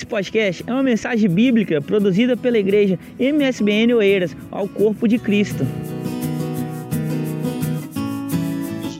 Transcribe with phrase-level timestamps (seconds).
[0.00, 5.62] Esse podcast é uma mensagem bíblica produzida pela igreja MSBN Oeiras ao Corpo de Cristo.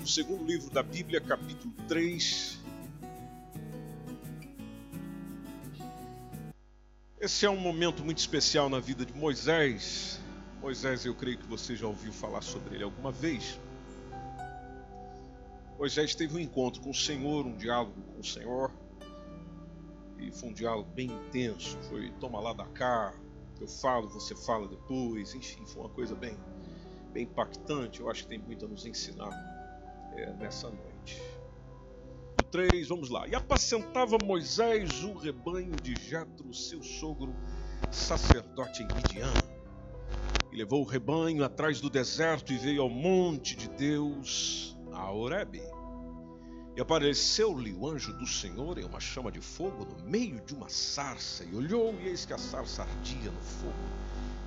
[0.05, 2.61] O segundo livro da Bíblia, capítulo 3.
[7.19, 10.21] Esse é um momento muito especial na vida de Moisés.
[10.61, 13.59] Moisés, eu creio que você já ouviu falar sobre ele alguma vez.
[15.79, 18.71] Moisés teve um encontro com o Senhor, um diálogo com o Senhor.
[20.21, 21.79] E foi um diálogo bem intenso.
[21.89, 23.15] Foi toma lá da cá,
[23.61, 25.35] eu falo, você fala depois.
[25.35, 26.37] Enfim, foi uma coisa bem,
[27.13, 28.01] bem impactante.
[28.01, 29.31] Eu acho que tem muito a nos ensinar
[30.17, 31.21] é, nessa noite.
[32.51, 33.29] 3, vamos lá.
[33.29, 37.35] E apacentava Moisés o rebanho de Jetro, seu sogro,
[37.91, 39.41] sacerdote em Midian.
[40.53, 45.63] E levou o rebanho atrás do deserto e veio ao monte de Deus, a Horebe.
[46.77, 50.69] E apareceu-lhe o anjo do Senhor em uma chama de fogo no meio de uma
[50.69, 53.75] sarça, e olhou, e eis que a sarça ardia no fogo,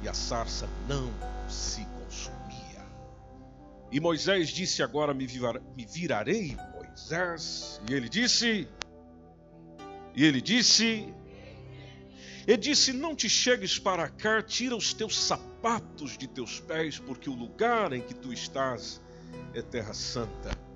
[0.02, 1.12] e a sarça não
[1.50, 2.84] se consumia.
[3.92, 7.82] E Moisés disse: Agora me, virarei, Moisés.
[7.90, 8.68] E ele disse:
[10.16, 11.14] E ele disse:
[12.46, 17.30] e disse: Não te chegues para cá, tira os teus sapatos de teus pés, porque
[17.30, 19.02] o lugar em que tu estás
[19.54, 20.73] é terra santa.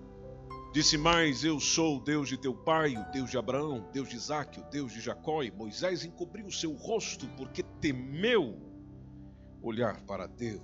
[0.78, 4.10] Disse mais: Eu sou o Deus de teu pai, o Deus de Abraão, o Deus
[4.10, 5.42] de Isaque, o Deus de Jacó.
[5.42, 8.56] E Moisés encobriu o seu rosto porque temeu
[9.60, 10.62] olhar para Deus.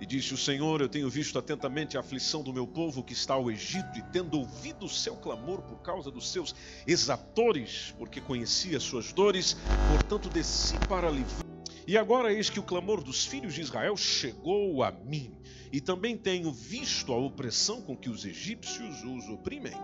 [0.00, 3.34] E disse o Senhor: Eu tenho visto atentamente a aflição do meu povo que está
[3.34, 6.52] ao Egito, e tendo ouvido o seu clamor por causa dos seus
[6.84, 9.56] exatores, porque conhecia suas dores,
[9.92, 11.53] portanto desci para livrar.
[11.86, 15.36] E agora eis que o clamor dos filhos de Israel chegou a mim
[15.70, 19.74] e também tenho visto a opressão com que os egípcios os oprimem.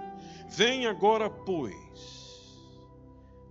[0.48, 1.75] Vem agora, pois,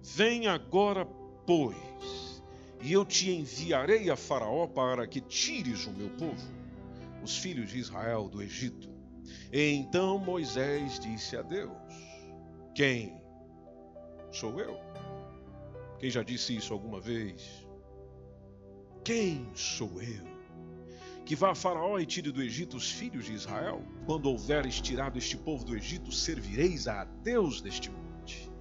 [0.01, 1.05] vem agora,
[1.45, 2.41] pois,
[2.81, 6.47] e eu te enviarei a Faraó para que tires o meu povo,
[7.23, 8.89] os filhos de Israel, do Egito.
[9.51, 11.71] E então Moisés disse a Deus:
[12.73, 13.21] Quem
[14.31, 14.77] sou eu?
[15.99, 17.58] Quem já disse isso alguma vez?
[19.09, 20.23] Quem sou eu?
[21.25, 23.81] que vá a Faraó e tire do Egito os filhos de Israel.
[24.05, 28.51] Quando houveres tirado este povo do Egito, servireis a Deus deste monte.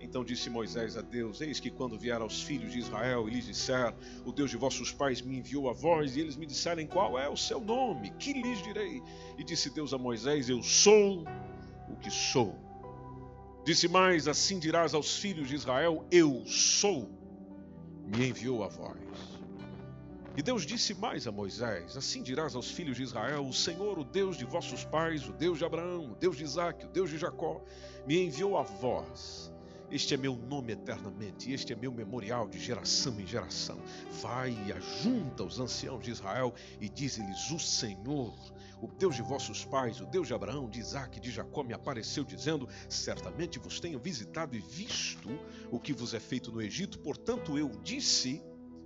[0.00, 3.46] Então disse Moisés a Deus: Eis que quando vier aos filhos de Israel e lhes
[3.46, 3.94] disser:
[4.24, 7.28] O Deus de vossos pais me enviou a vós, e eles me disserem qual é
[7.28, 9.00] o seu nome, que lhes direi?
[9.38, 11.24] E disse Deus a Moisés: Eu sou
[11.88, 12.58] o que sou.
[13.64, 17.08] Disse mais: Assim dirás aos filhos de Israel: Eu sou,
[18.08, 19.33] me enviou a vós.
[20.36, 24.04] E Deus disse mais a Moisés: Assim dirás aos filhos de Israel: O Senhor, o
[24.04, 27.18] Deus de vossos pais, o Deus de Abraão, o Deus de Isaac, o Deus de
[27.18, 27.62] Jacó,
[28.04, 29.52] me enviou a vós.
[29.92, 33.78] Este é meu nome eternamente, este é meu memorial de geração em geração.
[34.20, 38.34] Vai e ajunta os anciãos de Israel e dize-lhes: O Senhor,
[38.82, 41.74] o Deus de vossos pais, o Deus de Abraão, de Isaac e de Jacó, me
[41.74, 45.28] apareceu dizendo: Certamente vos tenho visitado e visto
[45.70, 48.42] o que vos é feito no Egito, portanto eu disse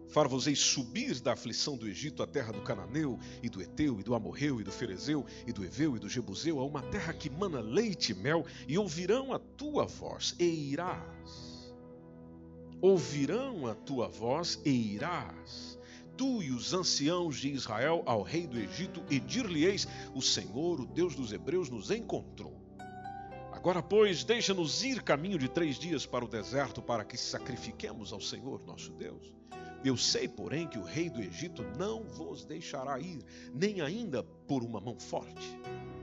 [0.08, 4.14] Far-vos-ei subir da aflição do Egito à terra do Cananeu, e do Eteu, e do
[4.14, 7.60] Amorreu, e do Ferezeu, e do Eveu, e do Jebuseu, a uma terra que mana
[7.60, 11.74] leite e mel, e ouvirão a tua voz, e irás.
[12.80, 15.78] Ouvirão a tua voz, e irás.
[16.16, 20.86] Tu e os anciãos de Israel ao rei do Egito, e dir-lhe-eis: O Senhor, o
[20.86, 22.58] Deus dos Hebreus, nos encontrou.
[23.52, 28.20] Agora, pois, deixa-nos ir caminho de três dias para o deserto, para que sacrifiquemos ao
[28.20, 29.36] Senhor nosso Deus.
[29.84, 33.24] Eu sei, porém, que o rei do Egito não vos deixará ir,
[33.54, 35.56] nem ainda por uma mão forte.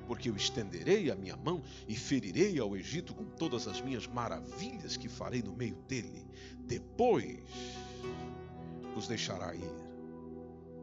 [0.07, 4.95] Porque eu estenderei a minha mão e ferirei ao Egito com todas as minhas maravilhas
[4.95, 6.25] que farei no meio dele.
[6.59, 7.39] Depois
[8.93, 9.84] vos deixará ir.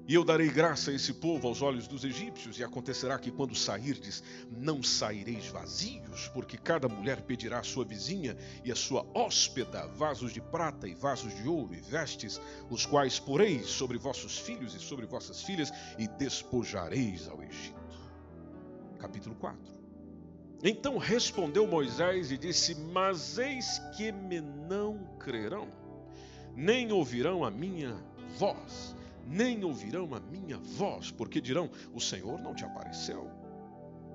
[0.07, 3.55] E eu darei graça a esse povo aos olhos dos egípcios, e acontecerá que quando
[3.55, 9.87] sairdes, não saireis vazios, porque cada mulher pedirá à sua vizinha e à sua hóspeda
[9.87, 14.75] vasos de prata e vasos de ouro e vestes, os quais poreis sobre vossos filhos
[14.75, 17.81] e sobre vossas filhas, e despojareis ao Egito.
[18.99, 19.59] Capítulo 4
[20.65, 25.69] Então respondeu Moisés e disse: Mas eis que me não crerão,
[26.57, 27.97] nem ouvirão a minha
[28.37, 28.97] voz
[29.27, 33.31] nem ouvirão a minha voz, porque dirão: O Senhor não te apareceu.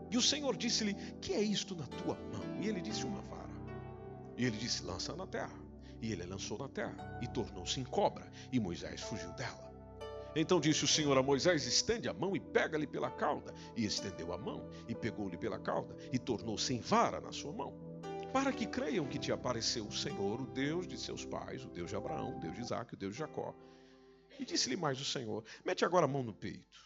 [0.09, 2.61] E o Senhor disse-lhe: Que é isto na tua mão?
[2.61, 3.49] E ele disse: Uma vara.
[4.37, 5.67] E ele disse: Lança na terra.
[6.01, 9.67] E ele lançou na terra, e tornou-se em cobra, e Moisés fugiu dela.
[10.35, 13.53] Então disse o Senhor a Moisés: Estende a mão e pega-lhe pela cauda.
[13.75, 17.87] E estendeu a mão, e pegou-lhe pela cauda, e tornou-se em vara na sua mão
[18.31, 21.89] para que creiam que te apareceu o Senhor, o Deus de seus pais, o Deus
[21.89, 23.55] de Abraão, o Deus de Isaac, o Deus de Jacó.
[24.39, 26.79] E disse-lhe mais o Senhor: Mete agora a mão no peito.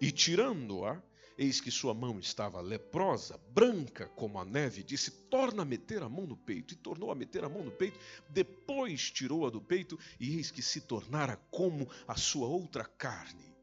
[0.00, 1.00] E tirando-a,
[1.38, 6.08] eis que sua mão estava leprosa, branca como a neve, disse: Torna a meter a
[6.08, 6.74] mão no peito.
[6.74, 7.98] E tornou a meter a mão no peito.
[8.30, 13.54] Depois tirou-a do peito, e eis que se tornara como a sua outra carne.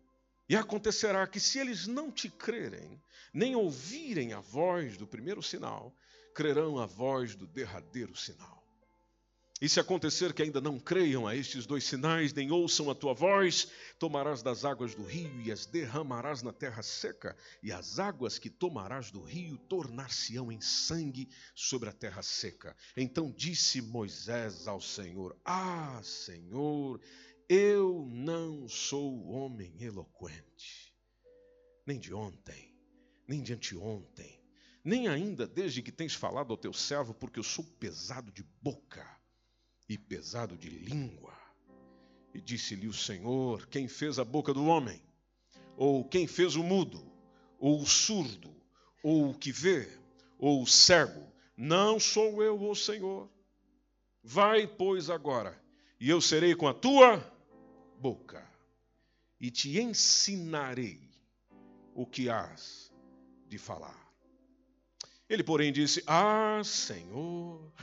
[0.48, 3.02] E acontecerá que, se eles não te crerem,
[3.34, 5.96] nem ouvirem a voz do primeiro sinal,
[6.36, 8.61] crerão a voz do derradeiro sinal.
[9.62, 13.14] E se acontecer que ainda não creiam a estes dois sinais, nem ouçam a tua
[13.14, 13.68] voz,
[14.00, 18.50] tomarás das águas do rio e as derramarás na terra seca, e as águas que
[18.50, 22.76] tomarás do rio tornar-se-ão em sangue sobre a terra seca.
[22.98, 27.00] Então disse Moisés ao Senhor: Ah, Senhor,
[27.48, 30.92] eu não sou homem eloquente,
[31.86, 32.76] nem de ontem,
[33.28, 34.44] nem de anteontem,
[34.84, 39.21] nem ainda desde que tens falado ao teu servo, porque eu sou pesado de boca
[39.92, 41.38] e pesado de língua.
[42.34, 45.02] E disse-lhe o Senhor: Quem fez a boca do homem?
[45.76, 47.06] Ou quem fez o mudo?
[47.60, 48.56] Ou o surdo?
[49.04, 49.92] Ou o que vê?
[50.40, 51.30] Ou o cego?
[51.58, 53.30] Não sou eu, o Senhor.
[54.24, 55.62] Vai, pois, agora,
[56.00, 57.20] e eu serei com a tua
[58.00, 58.48] boca,
[59.42, 61.02] e te ensinarei
[61.94, 62.94] o que hás
[63.46, 64.00] de falar.
[65.28, 67.74] Ele, porém, disse: Ah, Senhor,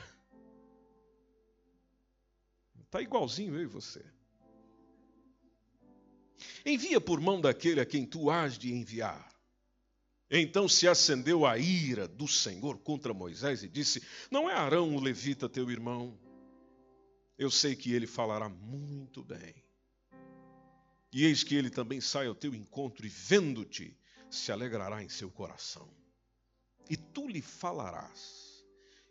[2.89, 4.03] Está igualzinho eu e você.
[6.65, 9.31] Envia por mão daquele a quem tu has de enviar.
[10.31, 15.01] Então se acendeu a ira do Senhor contra Moisés e disse: Não é Arão o
[15.01, 16.19] levita teu irmão?
[17.37, 19.55] Eu sei que ele falará muito bem.
[21.13, 23.95] E eis que ele também sai ao teu encontro e, vendo-te,
[24.31, 25.95] se alegrará em seu coração.
[26.89, 28.65] E tu lhe falarás,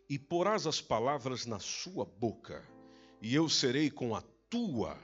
[0.08, 2.77] e porás as palavras na sua boca
[3.20, 4.98] e eu serei com a tua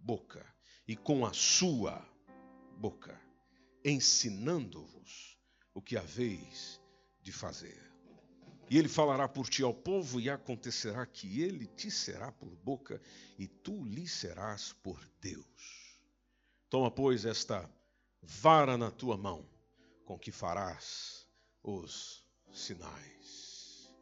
[0.00, 0.44] boca
[0.86, 2.06] e com a sua
[2.78, 3.18] boca,
[3.84, 5.38] ensinando-vos
[5.72, 6.80] o que haveis
[7.22, 7.82] de fazer.
[8.70, 13.00] E ele falará por ti ao povo, e acontecerá que ele te será por boca,
[13.38, 15.98] e tu lhe serás por Deus.
[16.70, 17.70] Toma, pois, esta
[18.22, 19.48] vara na tua mão,
[20.04, 21.26] com que farás
[21.62, 23.94] os sinais.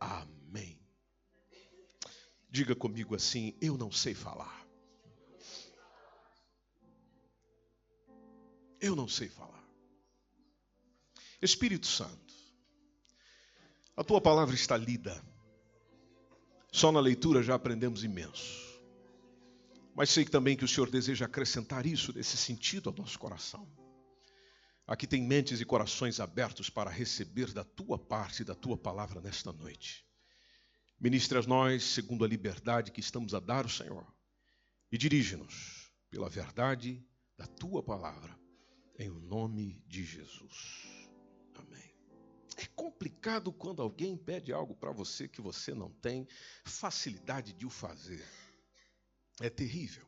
[0.00, 0.83] Amém.
[2.54, 4.64] Diga comigo assim: eu não sei falar.
[8.80, 9.68] Eu não sei falar.
[11.42, 12.32] Espírito Santo,
[13.96, 15.20] a tua palavra está lida.
[16.70, 18.80] Só na leitura já aprendemos imenso.
[19.92, 23.68] Mas sei também que o Senhor deseja acrescentar isso nesse sentido ao nosso coração.
[24.86, 29.52] Aqui tem mentes e corações abertos para receber da tua parte, da tua palavra nesta
[29.52, 30.03] noite.
[30.98, 34.06] Ministre a nós segundo a liberdade que estamos a dar ao Senhor
[34.90, 37.04] e dirige-nos pela verdade
[37.36, 38.38] da tua palavra,
[38.98, 41.08] em nome de Jesus.
[41.56, 41.94] Amém.
[42.56, 46.28] É complicado quando alguém pede algo para você que você não tem
[46.64, 48.24] facilidade de o fazer.
[49.40, 50.06] É terrível.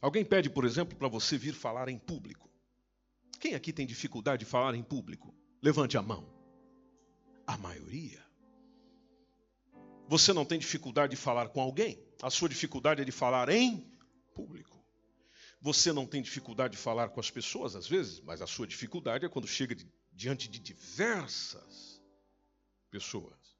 [0.00, 2.50] Alguém pede, por exemplo, para você vir falar em público.
[3.38, 5.34] Quem aqui tem dificuldade de falar em público?
[5.60, 6.26] Levante a mão.
[7.46, 8.31] A maioria.
[10.08, 11.98] Você não tem dificuldade de falar com alguém?
[12.22, 13.90] A sua dificuldade é de falar em
[14.34, 14.82] público.
[15.60, 19.24] Você não tem dificuldade de falar com as pessoas, às vezes, mas a sua dificuldade
[19.24, 22.02] é quando chega de, diante de diversas
[22.90, 23.56] pessoas.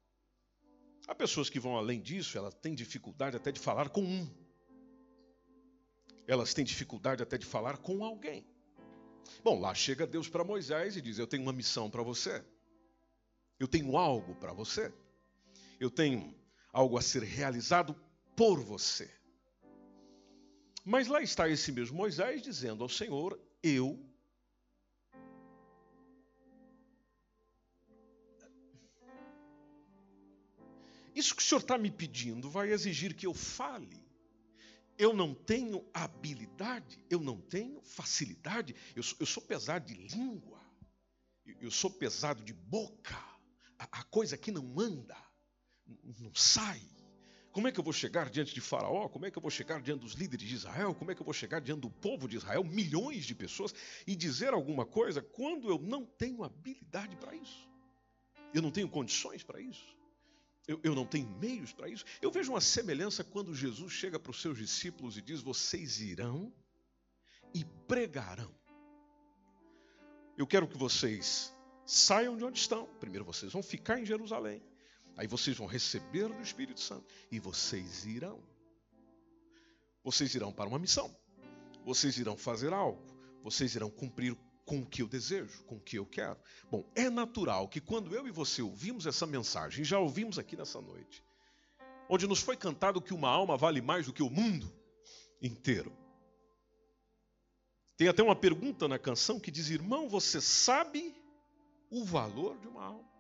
[1.06, 4.28] Há pessoas que vão além disso, elas têm dificuldade até de falar com um.
[6.26, 8.44] Elas têm dificuldade até de falar com alguém.
[9.42, 12.44] Bom, lá chega Deus para Moisés e diz: Eu tenho uma missão para você.
[13.58, 14.92] Eu tenho algo para você.
[15.81, 16.35] Eu tenho
[16.73, 17.95] algo a ser realizado
[18.37, 19.11] por você.
[20.85, 23.99] Mas lá está esse mesmo Moisés dizendo ao Senhor: Eu.
[31.14, 34.02] Isso que o Senhor está me pedindo vai exigir que eu fale.
[34.99, 40.61] Eu não tenho habilidade, eu não tenho facilidade, eu sou, eu sou pesado de língua,
[41.61, 43.17] eu sou pesado de boca,
[43.79, 45.17] a, a coisa que não anda
[46.20, 46.80] não sai.
[47.52, 49.08] Como é que eu vou chegar diante de Faraó?
[49.11, 50.94] Como é que eu vou chegar diante dos líderes de Israel?
[50.94, 53.75] Como é que eu vou chegar diante do povo de Israel, milhões de pessoas,
[54.06, 57.68] e dizer alguma coisa quando eu não tenho habilidade para isso?
[58.54, 59.84] Eu não tenho condições para isso?
[60.66, 62.06] Eu, eu, não tenho meios para isso?
[62.22, 66.50] Eu vejo uma semelhança quando Jesus chega para os seus discípulos e diz: Vocês irão
[67.52, 68.54] e pregarão.
[70.38, 71.52] Eu quero que vocês
[71.84, 72.87] saiam de onde estão.
[72.99, 74.62] Primeiro vocês vão ficar em Jerusalém
[75.16, 78.42] Aí vocês vão receber do Espírito Santo e vocês irão.
[80.02, 81.14] Vocês irão para uma missão.
[81.85, 83.02] Vocês irão fazer algo.
[83.42, 86.38] Vocês irão cumprir com o que eu desejo, com o que eu quero.
[86.71, 90.81] Bom, é natural que quando eu e você ouvimos essa mensagem, já ouvimos aqui nessa
[90.81, 91.23] noite,
[92.09, 94.73] onde nos foi cantado que uma alma vale mais do que o mundo
[95.40, 95.92] inteiro.
[97.97, 101.14] Tem até uma pergunta na canção que diz: Irmão, você sabe
[101.90, 103.12] o valor de uma alma?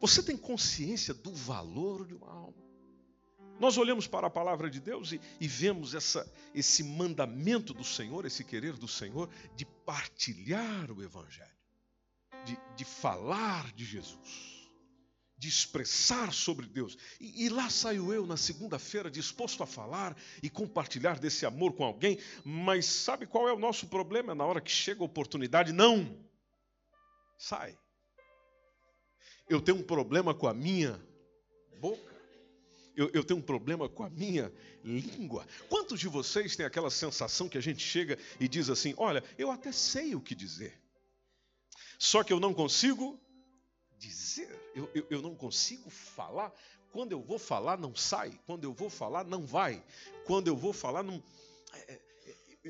[0.00, 2.68] Você tem consciência do valor de uma alma?
[3.58, 8.24] Nós olhamos para a palavra de Deus e, e, vemos essa, esse mandamento do Senhor,
[8.24, 11.50] esse querer do Senhor de partilhar o Evangelho,
[12.44, 14.70] de, de falar de Jesus,
[15.36, 16.96] de expressar sobre Deus.
[17.20, 21.82] E, e lá saio eu na segunda-feira disposto a falar e compartilhar desse amor com
[21.82, 25.72] alguém, mas sabe qual é o nosso problema na hora que chega a oportunidade?
[25.72, 26.16] Não!
[27.36, 27.76] Sai.
[29.48, 31.00] Eu tenho um problema com a minha
[31.80, 32.08] boca
[32.98, 34.52] eu, eu, tenho um problema com a minha
[34.82, 35.46] língua.
[35.68, 39.52] Quantos de vocês têm aquela sensação que a gente chega e diz assim: Olha, eu
[39.52, 40.76] até sei o que dizer,
[41.96, 43.16] só que eu não consigo
[43.96, 46.52] dizer, eu, eu, eu não consigo falar.
[46.90, 48.36] Quando eu vou falar, não sai.
[48.46, 49.84] Quando eu vou falar, não vai.
[50.24, 51.22] Quando eu vou falar, não.
[51.72, 52.07] É, é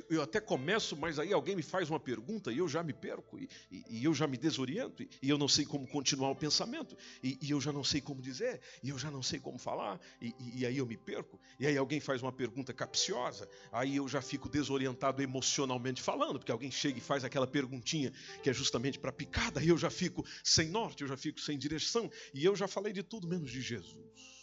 [0.09, 3.38] eu até começo, mas aí alguém me faz uma pergunta e eu já me perco,
[3.38, 6.37] e, e, e eu já me desoriento, e, e, eu não sei como continuar o
[6.37, 10.00] pensamento, e, eu já não sei como dizer, e eu já não sei como falar,
[10.21, 11.40] e, aí eu me perco.
[11.59, 16.52] E aí alguém faz uma pergunta capciosa, aí eu já fico desorientado emocionalmente falando, porque
[16.52, 20.25] alguém chega e faz aquela perguntinha que é justamente para picada, e eu já fico
[20.45, 23.61] sem norte, eu já fico sem direção, e eu já falei de tudo menos de
[23.61, 24.38] Jesus.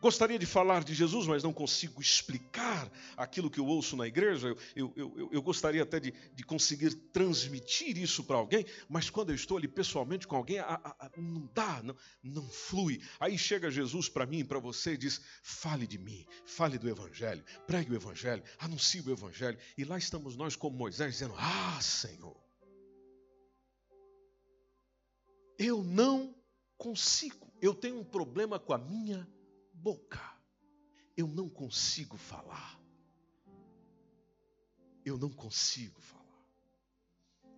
[0.00, 4.48] Gostaria de falar de Jesus, mas não consigo explicar aquilo que eu ouço na igreja.
[4.74, 9.28] Eu, eu, eu, eu gostaria até de, de, conseguir transmitir isso para alguém, mas quando
[9.28, 13.02] eu estou ali pessoalmente com alguém, a, a, a, não dá, não, não flui.
[13.18, 17.44] Aí chega Jesus para mim para você e diz: fale de mim, fale do Evangelho,
[17.66, 19.58] pregue o Evangelho, anuncie o Evangelho.
[19.76, 22.40] E lá estamos nós, como Moisés, dizendo: Ah, Senhor,
[25.58, 26.34] eu não
[26.78, 29.28] consigo, eu tenho um problema com a minha
[29.80, 30.20] boca.
[31.16, 32.78] Eu não consigo falar.
[35.04, 36.20] Eu não consigo falar.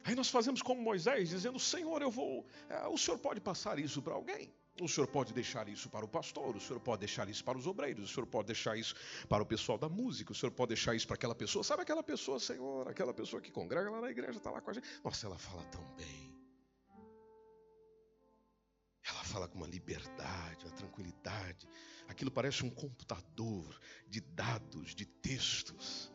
[0.05, 2.47] Aí nós fazemos como Moisés, dizendo: Senhor, eu vou.
[2.69, 4.53] É, o senhor pode passar isso para alguém.
[4.81, 7.67] O senhor pode deixar isso para o pastor, o senhor pode deixar isso para os
[7.67, 8.95] obreiros, o senhor pode deixar isso
[9.29, 11.63] para o pessoal da música, o senhor pode deixar isso para aquela pessoa.
[11.63, 14.73] Sabe aquela pessoa, Senhor, aquela pessoa que congrega lá na igreja, está lá com a
[14.73, 14.89] gente.
[15.05, 16.32] Nossa, ela fala tão bem.
[19.33, 21.67] Fala com uma liberdade, uma tranquilidade.
[22.07, 26.13] Aquilo parece um computador de dados, de textos.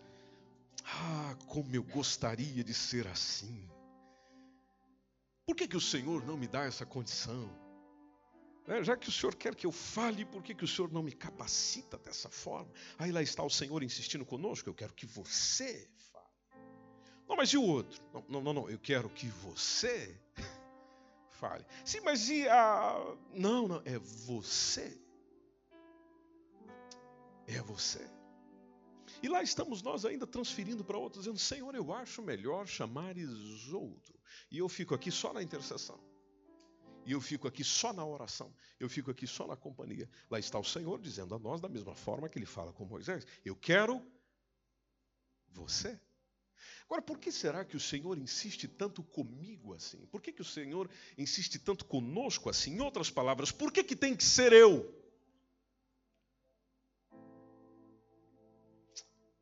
[0.86, 3.68] Ah, como eu gostaria de ser assim.
[5.48, 7.50] Por que, que o Senhor não me dá essa condição?
[8.68, 11.02] É, já que o Senhor quer que eu fale, por que, que o Senhor não
[11.02, 12.72] me capacita dessa forma?
[13.00, 16.60] Aí lá está o Senhor insistindo conosco, eu quero que você fale.
[17.28, 18.00] Não, mas e o outro?
[18.14, 18.70] Não, não, não, não.
[18.70, 20.20] eu quero que você
[21.38, 21.66] fale.
[21.86, 23.16] Sim, mas e a.
[23.34, 25.00] Não, não, é você.
[27.48, 28.06] É você.
[29.22, 33.30] E lá estamos nós ainda transferindo para outros, dizendo: Senhor, eu acho melhor chamares
[33.72, 34.20] outro.
[34.52, 36.00] E eu fico aqui só na intercessão.
[37.06, 38.54] E eu fico aqui só na oração.
[38.78, 40.10] Eu fico aqui só na companhia.
[40.30, 43.26] Lá está o Senhor dizendo a nós, da mesma forma que ele fala com Moisés:
[43.46, 44.06] Eu quero
[45.50, 46.00] você.
[46.88, 50.06] Agora, por que será que o Senhor insiste tanto comigo assim?
[50.06, 52.76] Por que, que o Senhor insiste tanto conosco assim?
[52.76, 54.96] Em outras palavras, por que, que tem que ser eu?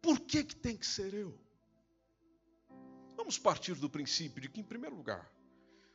[0.01, 1.39] Por que, que tem que ser eu?
[3.15, 5.31] Vamos partir do princípio de que, em primeiro lugar,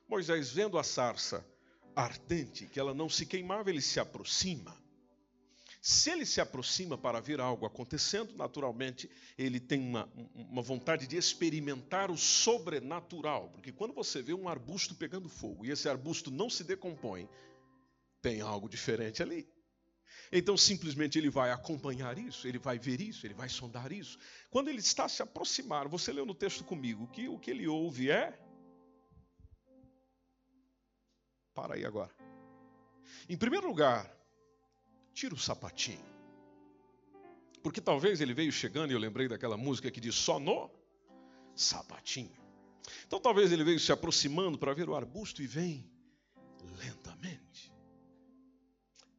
[0.08, 1.44] Moisés, vendo a sarça
[1.96, 4.79] ardente, que ela não se queimava, ele se aproxima.
[5.80, 11.16] Se ele se aproxima para ver algo acontecendo, naturalmente ele tem uma, uma vontade de
[11.16, 16.50] experimentar o sobrenatural, porque quando você vê um arbusto pegando fogo e esse arbusto não
[16.50, 17.26] se decompõe,
[18.20, 19.48] tem algo diferente ali.
[20.30, 24.18] Então, simplesmente ele vai acompanhar isso, ele vai ver isso, ele vai sondar isso.
[24.50, 28.10] Quando ele está se aproximar, você leu no texto comigo que o que ele ouve
[28.10, 28.38] é.
[31.54, 32.14] Para aí agora.
[33.28, 34.19] Em primeiro lugar,
[35.20, 36.02] tira o sapatinho.
[37.62, 40.70] Porque talvez ele veio chegando e eu lembrei daquela música que diz só no
[41.54, 42.40] sapatinho.
[43.06, 45.86] Então talvez ele veio se aproximando para ver o arbusto e vem
[46.82, 47.70] lentamente.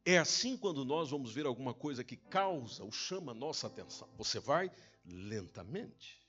[0.04, 4.08] É assim quando nós vamos ver alguma coisa que causa ou chama a nossa atenção.
[4.18, 4.72] Você vai
[5.04, 6.20] lentamente.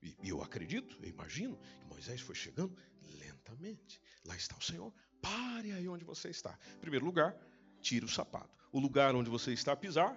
[0.00, 2.74] E eu acredito, eu imagino que Moisés foi chegando
[3.18, 4.00] lentamente.
[4.24, 4.90] Lá está o Senhor.
[5.20, 6.58] Pare aí onde você está.
[6.76, 7.36] Em primeiro lugar,
[7.82, 8.57] tira o sapato.
[8.72, 10.16] O lugar onde você está a pisar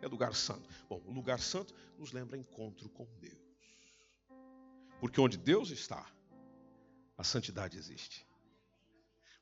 [0.00, 0.68] é lugar santo.
[0.88, 3.38] Bom, o lugar santo nos lembra encontro com Deus.
[5.00, 6.06] Porque onde Deus está,
[7.16, 8.26] a santidade existe.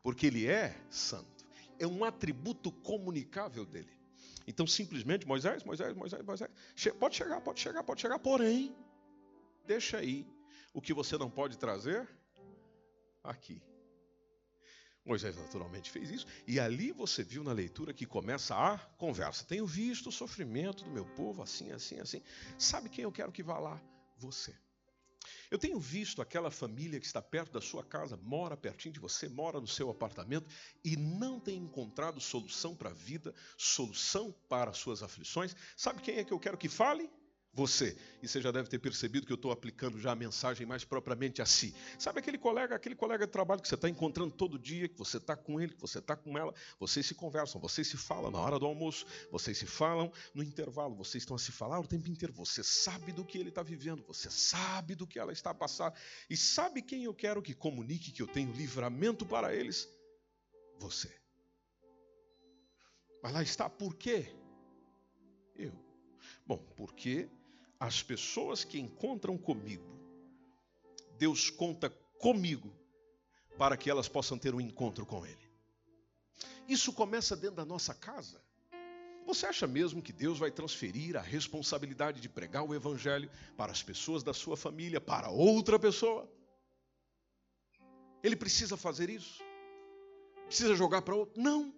[0.02, 1.47] Porque Ele é santo.
[1.78, 3.99] É um atributo comunicável dele.
[4.47, 6.50] Então, simplesmente, Moisés, Moisés, Moisés, Moisés,
[6.99, 8.75] pode chegar, pode chegar, pode chegar, porém,
[9.67, 10.26] deixa aí
[10.73, 12.09] o que você não pode trazer
[13.23, 13.62] aqui.
[15.09, 19.45] Moisés naturalmente fez isso, e ali você viu na leitura que começa a conversa.
[19.45, 22.23] Tenho visto o sofrimento do meu povo, assim, assim, assim.
[22.59, 23.81] Sabe quem eu quero que vá lá?
[24.19, 24.55] Você.
[25.50, 29.29] Eu tenho visto aquela família que está perto da sua casa, mora pertinho de você,
[29.29, 30.47] mora no seu apartamento
[30.85, 35.57] e não tem encontrado solução para a vida, solução para as suas aflições.
[35.75, 37.11] Sabe quem é que eu quero que fale?
[37.59, 37.97] Você.
[38.23, 41.43] E você já deve ter percebido que eu estou aplicando já a mensagem mais propriamente
[41.43, 41.75] a si.
[41.99, 45.17] Sabe aquele colega, aquele colega de trabalho que você está encontrando todo dia, que você
[45.17, 48.38] está com ele, que você está com ela, vocês se conversam, vocês se falam na
[48.38, 52.09] hora do almoço, vocês se falam no intervalo, vocês estão a se falar o tempo
[52.09, 52.33] inteiro.
[52.35, 55.93] Você sabe do que ele está vivendo, você sabe do que ela está a passar.
[56.31, 59.88] E sabe quem eu quero que comunique que eu tenho livramento para eles?
[60.79, 61.12] Você.
[63.21, 64.33] Mas lá está, por quê?
[65.57, 65.73] Eu.
[66.47, 67.29] Bom, porque
[67.78, 69.99] as pessoas que encontram comigo,
[71.16, 72.73] Deus conta comigo
[73.56, 75.49] para que elas possam ter um encontro com Ele.
[76.68, 78.40] Isso começa dentro da nossa casa.
[79.26, 83.82] Você acha mesmo que Deus vai transferir a responsabilidade de pregar o Evangelho para as
[83.82, 86.30] pessoas da sua família, para outra pessoa?
[88.23, 89.42] Ele precisa fazer isso?
[90.47, 91.40] Precisa jogar para outro?
[91.40, 91.75] Não.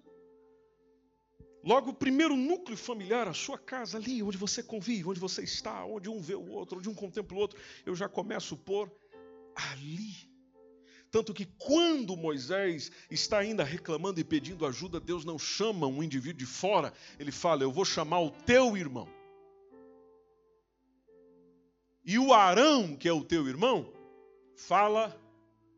[1.62, 5.85] Logo, o primeiro núcleo familiar, a sua casa, ali onde você convive, onde você está,
[5.85, 8.90] onde um vê o outro, onde um contempla o outro, eu já começo por
[9.55, 10.31] ali.
[11.11, 16.38] Tanto que quando Moisés está ainda reclamando e pedindo ajuda, Deus não chama um indivíduo
[16.38, 19.08] de fora, ele fala: Eu vou chamar o teu irmão.
[22.04, 23.93] E o Arão, que é o teu irmão,
[24.56, 25.21] fala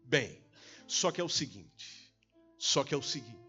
[0.05, 0.41] bem.
[0.87, 2.15] Só que é o seguinte:
[2.57, 3.42] só que é o seguinte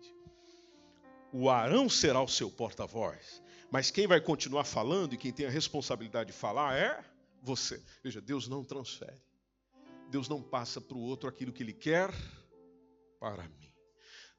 [1.33, 3.41] o Arão será o seu porta-voz,
[3.71, 7.03] mas quem vai continuar falando e quem tem a responsabilidade de falar é
[7.41, 7.83] você.
[8.03, 9.19] Veja, Deus não transfere.
[10.11, 12.11] Deus não passa para o outro aquilo que Ele quer
[13.19, 13.73] para mim.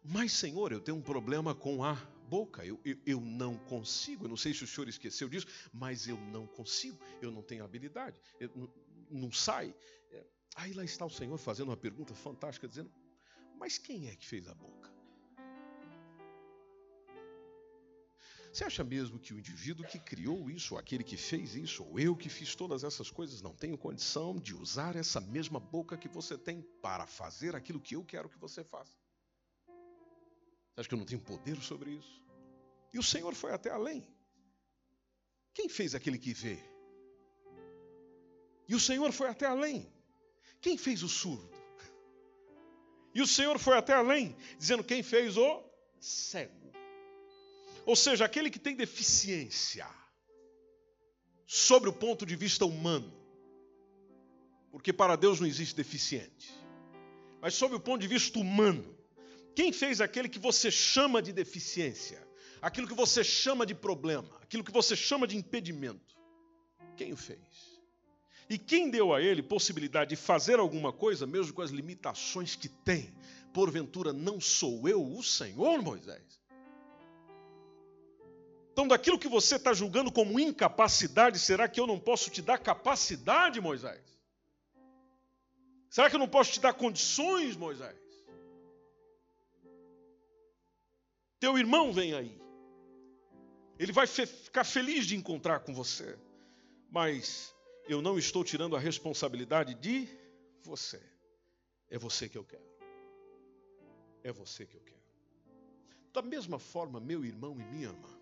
[0.04, 1.94] Mas, Senhor, eu tenho um problema com a
[2.28, 2.64] boca.
[2.64, 4.26] Eu, eu, eu, não consigo.
[4.26, 6.96] Eu não sei se o Senhor esqueceu disso, mas eu não consigo.
[7.20, 8.16] Eu não tenho habilidade.
[8.38, 8.72] Eu, não,
[9.10, 9.74] não sai.
[10.12, 12.92] É, aí lá está o Senhor fazendo uma pergunta fantástica, dizendo:
[13.58, 14.93] Mas quem é que fez a boca?
[18.54, 21.98] Você acha mesmo que o indivíduo que criou isso, ou aquele que fez isso, ou
[21.98, 26.06] eu que fiz todas essas coisas, não tenho condição de usar essa mesma boca que
[26.06, 28.96] você tem para fazer aquilo que eu quero que você faça?
[29.66, 32.22] Você acha que eu não tenho poder sobre isso?
[32.92, 34.06] E o Senhor foi até além.
[35.52, 36.56] Quem fez aquele que vê?
[38.68, 39.92] E o Senhor foi até além.
[40.60, 41.50] Quem fez o surdo?
[43.12, 45.60] E o Senhor foi até além, dizendo quem fez o
[45.98, 46.63] cego.
[47.86, 49.86] Ou seja, aquele que tem deficiência
[51.46, 53.12] sobre o ponto de vista humano.
[54.70, 56.52] Porque para Deus não existe deficiente.
[57.40, 58.96] Mas sobre o ponto de vista humano,
[59.54, 62.26] quem fez aquele que você chama de deficiência?
[62.60, 66.16] Aquilo que você chama de problema, aquilo que você chama de impedimento.
[66.96, 67.38] Quem o fez?
[68.48, 72.68] E quem deu a ele possibilidade de fazer alguma coisa, mesmo com as limitações que
[72.68, 73.14] tem?
[73.52, 76.40] Porventura não sou eu o Senhor, Moisés?
[78.74, 82.58] Então, daquilo que você está julgando como incapacidade, será que eu não posso te dar
[82.58, 84.02] capacidade, Moisés?
[85.88, 87.96] Será que eu não posso te dar condições, Moisés?
[91.38, 92.36] Teu irmão vem aí.
[93.78, 96.18] Ele vai ficar feliz de encontrar com você.
[96.90, 97.54] Mas
[97.88, 100.08] eu não estou tirando a responsabilidade de
[100.64, 101.00] você.
[101.88, 102.74] É você que eu quero.
[104.24, 105.04] É você que eu quero.
[106.12, 108.13] Da mesma forma, meu irmão e minha irmã,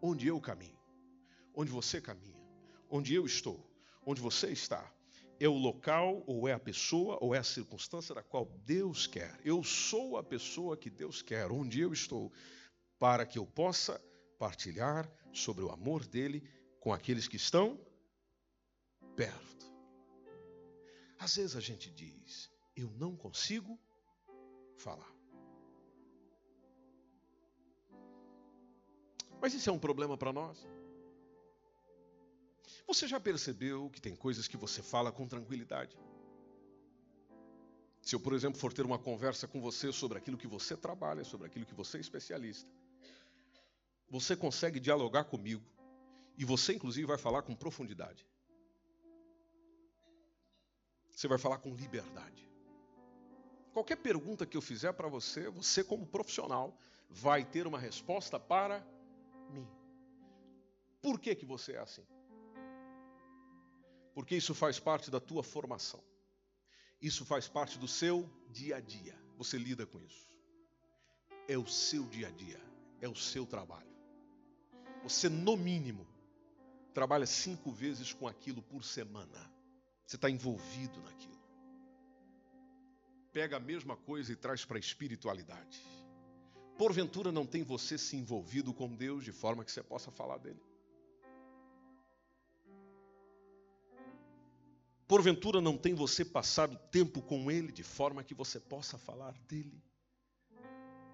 [0.00, 0.78] onde eu caminho,
[1.54, 2.40] onde você caminha,
[2.88, 3.68] onde eu estou,
[4.04, 4.92] onde você está,
[5.40, 9.38] é o local, ou é a pessoa, ou é a circunstância da qual Deus quer.
[9.44, 12.32] Eu sou a pessoa que Deus quer, onde eu estou,
[12.98, 14.02] para que eu possa
[14.38, 16.42] partilhar sobre o amor dele
[16.80, 17.78] com aqueles que estão
[19.14, 19.66] perto.
[21.18, 23.78] Às vezes a gente diz, eu não consigo
[24.76, 25.17] falar.
[29.40, 30.66] Mas isso é um problema para nós.
[32.86, 35.96] Você já percebeu que tem coisas que você fala com tranquilidade?
[38.00, 41.24] Se eu, por exemplo, for ter uma conversa com você sobre aquilo que você trabalha,
[41.24, 42.70] sobre aquilo que você é especialista,
[44.08, 45.62] você consegue dialogar comigo
[46.38, 48.26] e você, inclusive, vai falar com profundidade.
[51.10, 52.48] Você vai falar com liberdade.
[53.72, 56.78] Qualquer pergunta que eu fizer para você, você, como profissional,
[57.10, 58.86] vai ter uma resposta para
[59.50, 59.66] mim.
[61.00, 62.06] Por que, que você é assim?
[64.14, 66.02] Porque isso faz parte da tua formação.
[67.00, 69.16] Isso faz parte do seu dia a dia.
[69.36, 70.28] Você lida com isso.
[71.46, 72.60] É o seu dia a dia.
[73.00, 73.86] É o seu trabalho.
[75.04, 76.06] Você, no mínimo,
[76.92, 79.52] trabalha cinco vezes com aquilo por semana.
[80.04, 81.38] Você está envolvido naquilo.
[83.32, 85.80] Pega a mesma coisa e traz para a espiritualidade.
[86.78, 90.62] Porventura não tem você se envolvido com Deus de forma que você possa falar dele.
[95.08, 99.82] Porventura não tem você passado tempo com Ele de forma que você possa falar dele.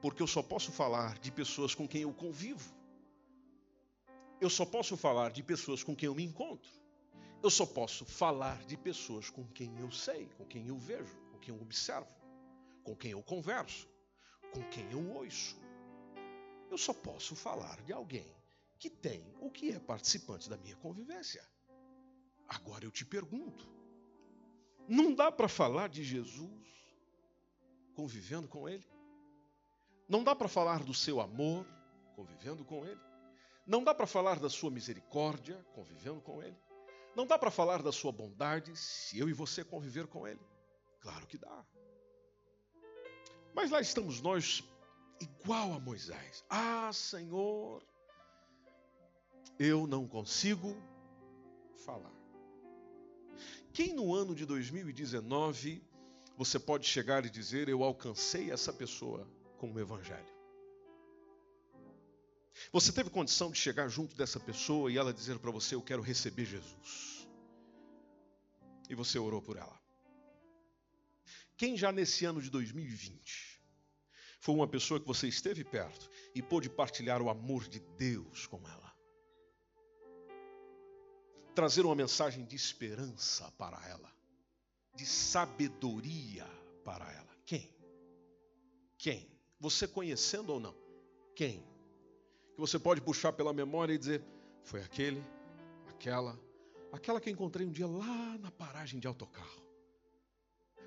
[0.03, 2.71] Porque eu só posso falar de pessoas com quem eu convivo.
[4.43, 6.71] Eu só posso falar de pessoas com quem eu me encontro.
[7.43, 11.39] Eu só posso falar de pessoas com quem eu sei, com quem eu vejo, com
[11.39, 12.09] quem eu observo,
[12.83, 13.89] com quem eu converso,
[14.55, 15.57] com quem eu ouço.
[16.71, 18.33] Eu só posso falar de alguém
[18.79, 21.45] que tem o que é participante da minha convivência.
[22.49, 23.69] Agora eu te pergunto:
[24.89, 26.51] não dá para falar de Jesus
[27.95, 28.87] convivendo com Ele.
[30.09, 31.67] Não dá para falar do seu amor
[32.15, 33.01] convivendo com Ele.
[33.67, 36.57] Não dá para falar da sua misericórdia convivendo com Ele.
[37.17, 40.41] Não dá para falar da sua bondade se eu e você conviver com Ele.
[41.01, 41.65] Claro que dá.
[43.55, 44.65] Mas lá estamos nós,
[45.21, 46.45] igual a Moisés.
[46.51, 47.83] Ah, Senhor,
[49.59, 50.77] eu não consigo
[51.85, 52.13] falar.
[53.73, 55.83] Quem no ano de 2019
[56.37, 60.35] você pode chegar e dizer: Eu alcancei essa pessoa com o Evangelho?
[62.73, 66.03] Você teve condição de chegar junto dessa pessoa e ela dizer para você: Eu quero
[66.03, 67.29] receber Jesus.
[68.89, 69.84] E você orou por ela.
[71.57, 73.61] Quem já nesse ano de 2020
[74.41, 78.59] foi uma pessoa que você esteve perto e pôde partilhar o amor de Deus com
[78.69, 78.95] ela?
[81.55, 84.13] trazer uma mensagem de esperança para ela,
[84.95, 86.45] de sabedoria
[86.85, 87.31] para ela.
[87.47, 87.73] Quem?
[88.99, 89.31] Quem?
[89.61, 90.75] Você conhecendo ou não?
[91.35, 91.61] Quem?
[92.55, 94.23] Que você pode puxar pela memória e dizer:
[94.63, 95.25] foi aquele,
[95.89, 96.39] aquela,
[96.93, 99.64] aquela que encontrei um dia lá na paragem de autocarro.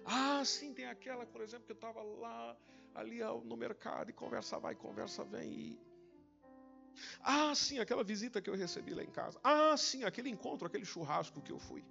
[0.08, 2.58] Ah, sim, tem aquela, por exemplo, que eu estava lá,
[2.96, 5.52] ali no mercado e conversa vai, conversa vem.
[5.52, 5.88] E
[7.22, 9.40] ah, sim, aquela visita que eu recebi lá em casa.
[9.44, 11.86] Ah, sim, aquele encontro, aquele churrasco que eu fui.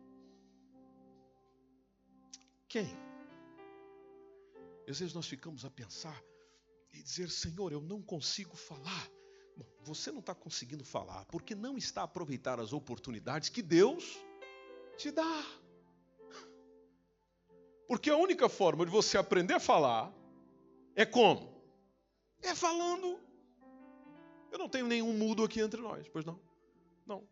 [2.69, 2.89] Quem?
[4.89, 6.21] Às vezes nós ficamos a pensar
[6.93, 9.09] e dizer: Senhor, eu não consigo falar.
[9.57, 14.19] Bom, você não está conseguindo falar porque não está a aproveitar as oportunidades que Deus
[14.97, 15.45] te dá.
[17.87, 20.13] Porque a única forma de você aprender a falar
[20.95, 21.55] é como?
[22.43, 23.21] É falando.
[24.51, 26.41] Eu não tenho nenhum mudo aqui entre nós, pois não?
[27.05, 27.29] Não.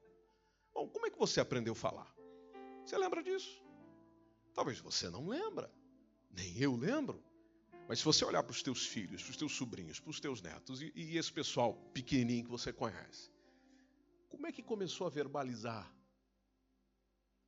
[0.72, 2.14] Bom, como é que você aprendeu a falar?
[2.84, 3.62] Você lembra disso?
[4.52, 5.72] Talvez você não lembra,
[6.30, 7.22] nem eu lembro.
[7.88, 10.40] Mas se você olhar para os teus filhos, para os teus sobrinhos, para os teus
[10.40, 13.30] netos e, e esse pessoal pequenininho que você conhece,
[14.28, 15.92] como é que começou a verbalizar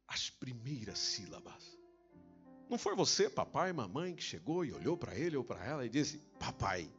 [0.07, 1.76] as primeiras sílabas?
[2.69, 5.89] Não foi você, papai, mamãe, que chegou e olhou para ele ou para ela e
[5.89, 6.91] disse: Papai,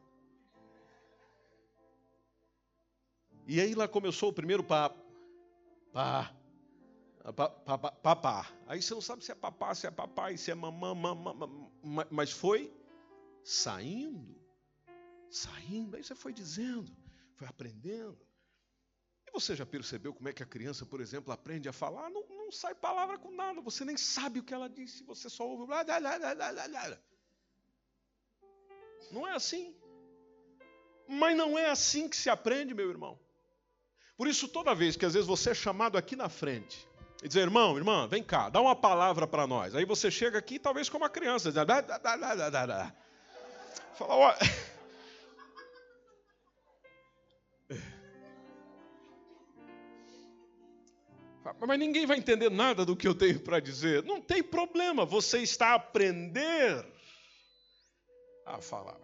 [3.47, 5.01] E aí lá começou o primeiro papo.
[5.93, 6.35] Pá.
[8.03, 8.51] Papá.
[8.67, 11.67] Aí você não sabe se é papá, se é papai, se é mamã, mamã,
[12.11, 12.73] mas foi
[13.43, 14.35] saindo.
[15.29, 15.95] Saindo.
[15.95, 16.91] Aí você foi dizendo,
[17.35, 18.19] foi aprendendo.
[19.25, 22.09] E você já percebeu como é que a criança, por exemplo, aprende a falar?
[22.09, 25.45] Não, não sai palavra com nada, você nem sabe o que ela disse, você só
[25.45, 25.65] ouve.
[29.11, 29.75] Não é assim.
[31.07, 33.19] Mas não é assim que se aprende, meu irmão.
[34.15, 36.87] Por isso, toda vez que às vezes você é chamado aqui na frente
[37.21, 39.75] e dizer, irmão, irmã, vem cá, dá uma palavra para nós.
[39.75, 41.61] Aí você chega aqui, talvez como uma criança, diz,
[43.97, 44.33] fala, ó.
[51.59, 54.03] Mas ninguém vai entender nada do que eu tenho para dizer.
[54.03, 56.85] Não tem problema, você está a aprender
[58.45, 58.99] a falar.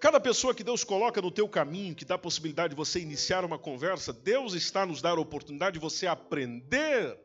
[0.00, 3.44] Cada pessoa que Deus coloca no teu caminho, que dá a possibilidade de você iniciar
[3.44, 7.18] uma conversa, Deus está nos dar a oportunidade de você aprender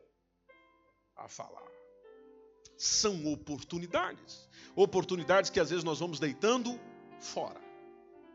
[1.16, 1.64] a falar.
[2.76, 4.46] são oportunidades.
[4.74, 6.78] Oportunidades que às vezes nós vamos deitando
[7.18, 7.58] fora.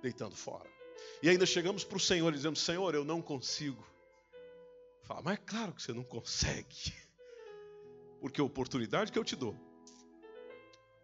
[0.01, 0.67] Deitando fora.
[1.21, 3.85] E ainda chegamos para o Senhor e dizemos: Senhor, eu não consigo.
[5.03, 6.93] Fala, mas é claro que você não consegue.
[8.19, 9.55] Porque a oportunidade que eu te dou,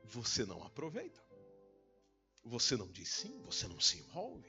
[0.03, 1.19] você não aproveita.
[2.43, 4.47] Você não diz sim, você não se envolve.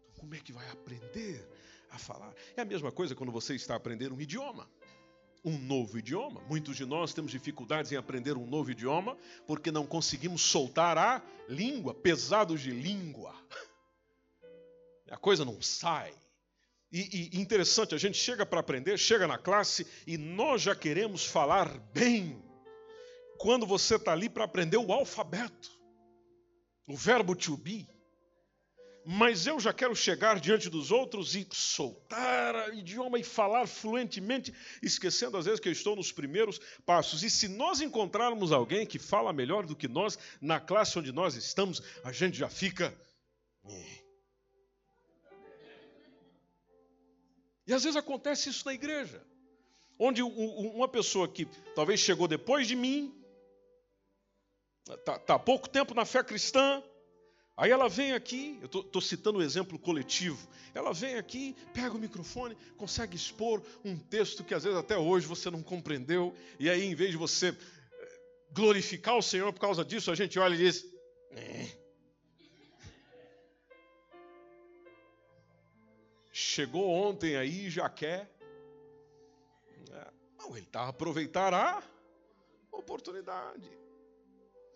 [0.00, 1.46] Então, como é que vai aprender
[1.90, 2.34] a falar?
[2.56, 4.68] É a mesma coisa quando você está aprendendo um idioma
[5.44, 6.40] um novo idioma.
[6.48, 11.22] Muitos de nós temos dificuldades em aprender um novo idioma porque não conseguimos soltar a
[11.48, 13.34] língua, pesados de língua.
[15.10, 16.14] A coisa não sai.
[16.90, 21.24] E, e interessante, a gente chega para aprender, chega na classe e nós já queremos
[21.24, 22.42] falar bem.
[23.38, 25.70] Quando você está ali para aprender o alfabeto,
[26.88, 27.88] o verbo to be
[29.10, 34.52] mas eu já quero chegar diante dos outros e soltar o idioma e falar fluentemente,
[34.82, 37.22] esquecendo às vezes que eu estou nos primeiros passos.
[37.22, 41.36] E se nós encontrarmos alguém que fala melhor do que nós na classe onde nós
[41.36, 42.94] estamos, a gente já fica.
[47.68, 49.22] E às vezes acontece isso na igreja,
[49.98, 53.14] onde uma pessoa que talvez chegou depois de mim,
[54.88, 56.82] está tá há pouco tempo na fé cristã,
[57.58, 61.90] Aí ela vem aqui, eu estou citando o um exemplo coletivo, ela vem aqui, pega
[61.90, 66.70] o microfone, consegue expor um texto que às vezes até hoje você não compreendeu, e
[66.70, 68.20] aí em vez de você eh,
[68.52, 70.86] glorificar o Senhor por causa disso, a gente olha e diz.
[71.32, 71.87] É.
[76.40, 78.30] Chegou ontem aí e já quer.
[79.90, 80.06] É,
[80.38, 81.82] não, ele está a aproveitar a
[82.70, 83.68] oportunidade.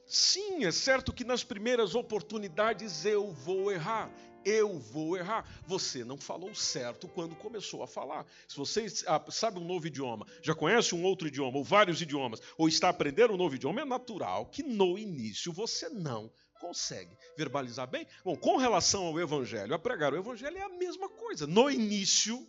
[0.05, 4.11] Sim, é certo que nas primeiras oportunidades eu vou errar.
[4.45, 5.49] Eu vou errar.
[5.65, 8.27] Você não falou certo quando começou a falar.
[8.49, 12.43] Se você ah, sabe um novo idioma, já conhece um outro idioma, ou vários idiomas,
[12.59, 16.29] ou está aprendendo um novo idioma, é natural que no início você não
[16.63, 18.07] consegue verbalizar bem.
[18.25, 21.45] Bom, com relação ao evangelho, a pregar o evangelho é a mesma coisa.
[21.45, 22.49] No início,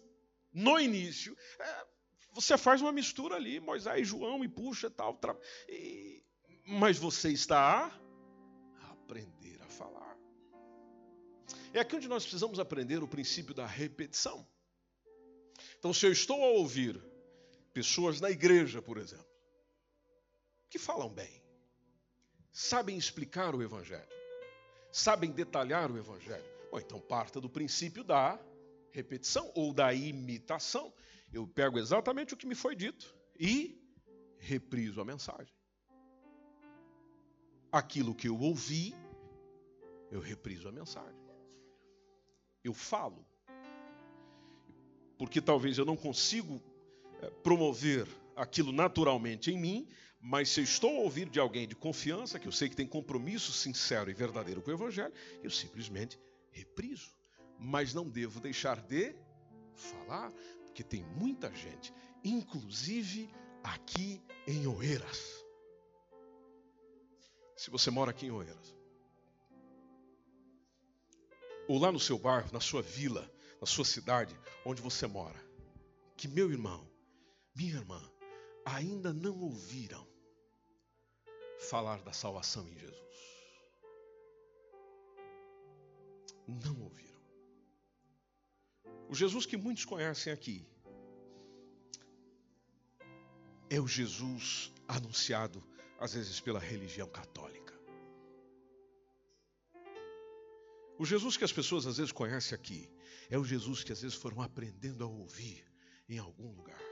[0.54, 1.86] no início, é,
[2.32, 5.20] você faz uma mistura ali, Moisés João, e puxa tal.
[5.68, 6.24] E,
[6.64, 7.88] mas você está
[8.82, 10.16] a aprender a falar.
[11.74, 14.48] É aqui onde nós precisamos aprender o princípio da repetição.
[15.80, 17.04] Então, se eu estou a ouvir
[17.74, 19.26] pessoas na igreja, por exemplo,
[20.70, 21.43] que falam bem,
[22.54, 24.08] sabem explicar o Evangelho,
[24.92, 28.40] sabem detalhar o Evangelho, bom, então parta do princípio da
[28.92, 30.94] repetição ou da imitação.
[31.34, 33.84] Eu pego exatamente o que me foi dito e
[34.40, 35.54] repriso a mensagem
[37.74, 38.94] aquilo que eu ouvi,
[40.12, 41.20] eu repriso a mensagem.
[42.64, 43.26] Eu falo.
[45.18, 46.62] Porque talvez eu não consigo
[47.20, 49.88] eh, promover aquilo naturalmente em mim,
[50.26, 52.88] mas se eu estou a ouvir de alguém de confiança, que eu sei que tem
[52.88, 56.18] compromisso sincero e verdadeiro com o Evangelho, eu simplesmente
[56.50, 57.12] repriso.
[57.60, 59.14] Mas não devo deixar de
[59.76, 60.32] falar,
[60.66, 63.30] porque tem muita gente, inclusive
[63.62, 65.44] aqui em Oeiras,
[67.58, 68.74] se você mora aqui em Oeiras,
[71.68, 75.46] ou lá no seu bairro, na sua vila, na sua cidade, onde você mora,
[76.16, 76.90] que meu irmão,
[77.54, 78.02] minha irmã,
[78.66, 80.13] ainda não ouviram
[81.58, 83.04] falar da salvação em Jesus.
[86.48, 87.14] Não ouviram.
[89.10, 90.68] O Jesus que muitos conhecem aqui
[93.70, 95.64] é o Jesus anunciado
[96.00, 97.74] às vezes pela religião católica.
[100.98, 102.90] O Jesus que as pessoas às vezes conhecem aqui
[103.30, 105.66] é o Jesus que às vezes foram aprendendo a ouvir
[106.08, 106.83] em algum lugar.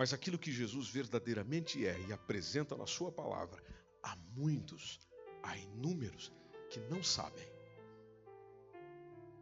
[0.00, 3.62] Mas aquilo que Jesus verdadeiramente é e apresenta na Sua palavra,
[4.02, 4.98] há muitos,
[5.42, 6.32] há inúmeros
[6.70, 7.46] que não sabem.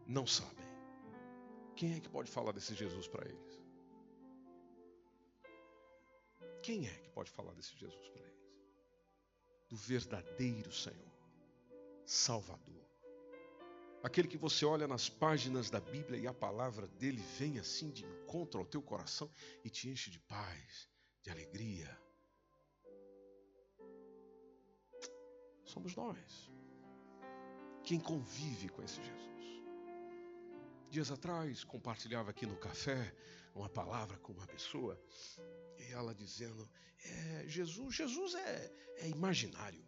[0.05, 0.67] Não sabem.
[1.77, 3.61] Quem é que pode falar desse Jesus para eles?
[6.61, 8.51] Quem é que pode falar desse Jesus para eles?
[9.69, 11.15] Do verdadeiro Senhor,
[12.05, 12.88] Salvador.
[14.09, 18.07] Aquele que você olha nas páginas da Bíblia e a palavra dele vem assim de
[18.07, 19.31] encontro ao teu coração
[19.63, 20.89] e te enche de paz,
[21.23, 21.95] de alegria.
[25.63, 26.51] Somos nós.
[27.85, 29.63] Quem convive com esse Jesus.
[30.89, 33.15] Dias atrás, compartilhava aqui no café
[33.55, 34.99] uma palavra com uma pessoa
[35.79, 36.67] e ela dizendo:
[37.05, 39.87] é, Jesus, Jesus é, é imaginário.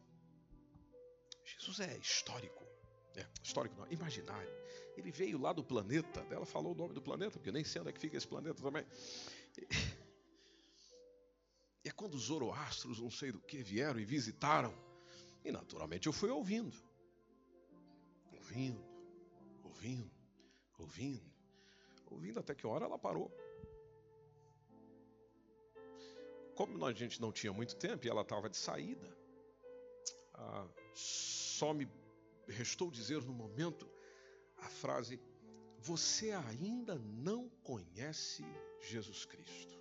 [1.42, 2.69] Jesus é histórico.
[3.16, 4.50] É, histórico não, imaginário.
[4.96, 7.90] Ele veio lá do planeta, ela falou o nome do planeta, porque nem sei onde
[7.90, 8.84] é que fica esse planeta também.
[11.82, 14.74] E é quando os Zoroastros, não sei do que, vieram e visitaram.
[15.44, 16.76] E naturalmente eu fui ouvindo.
[18.32, 18.84] Ouvindo,
[19.64, 20.10] ouvindo,
[20.78, 21.32] ouvindo,
[22.10, 23.30] ouvindo até que hora ela parou.
[26.54, 29.16] Como a gente não tinha muito tempo e ela estava de saída,
[30.34, 31.88] ah, só me
[32.50, 33.88] restou dizer no momento
[34.58, 35.20] a frase:
[35.78, 38.44] Você ainda não conhece
[38.80, 39.78] Jesus Cristo.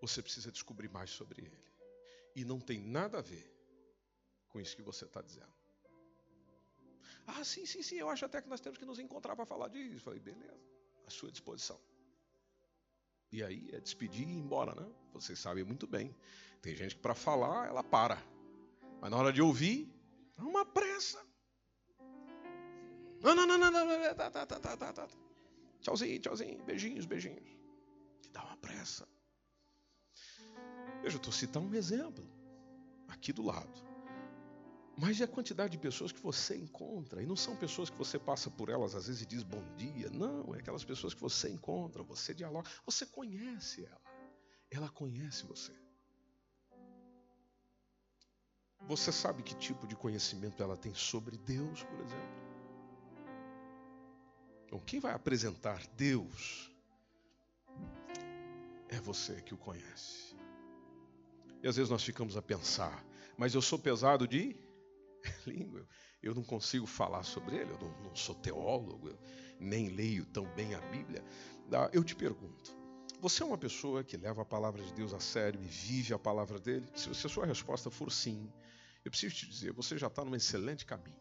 [0.00, 1.70] Você precisa descobrir mais sobre Ele.
[2.34, 3.50] E não tem nada a ver
[4.48, 5.52] com isso que você está dizendo.
[7.26, 9.68] Ah, sim, sim, sim, eu acho até que nós temos que nos encontrar para falar
[9.68, 10.04] disso.
[10.04, 10.58] Falei, beleza,
[11.06, 11.78] à sua disposição.
[13.30, 14.90] E aí é despedir e ir embora, né?
[15.12, 16.14] Vocês sabem muito bem.
[16.60, 18.20] Tem gente que para falar ela para.
[19.00, 19.88] Mas na hora de ouvir,
[20.44, 21.18] uma pressa.
[23.22, 25.08] Não, não, não, não, não, tá, tá, tá, tá, tá, tá.
[25.80, 27.58] Tchauzinho, tchauzinho, beijinhos, beijinhos.
[28.22, 29.06] Que dá uma pressa.
[31.02, 32.26] Eu já estou citando um exemplo
[33.08, 33.90] aqui do lado.
[34.96, 37.22] Mas é a quantidade de pessoas que você encontra.
[37.22, 40.10] E não são pessoas que você passa por elas às vezes e diz bom dia.
[40.10, 42.68] Não, é aquelas pessoas que você encontra, você dialoga.
[42.84, 44.00] Você conhece ela.
[44.70, 45.72] Ela conhece você.
[48.86, 52.40] Você sabe que tipo de conhecimento ela tem sobre Deus, por exemplo?
[54.66, 56.70] Então, quem vai apresentar Deus
[58.88, 60.36] é você que o conhece.
[61.62, 63.04] E às vezes nós ficamos a pensar,
[63.36, 64.56] mas eu sou pesado de
[65.46, 65.86] língua.
[66.22, 69.10] Eu não consigo falar sobre ele, eu não, não sou teólogo,
[69.58, 71.24] nem leio tão bem a Bíblia.
[71.72, 72.74] Ah, eu te pergunto,
[73.20, 76.18] você é uma pessoa que leva a palavra de Deus a sério e vive a
[76.18, 76.86] palavra dele?
[76.94, 78.50] Se a sua resposta for sim,
[79.04, 81.18] eu preciso te dizer, você já está num excelente caminho.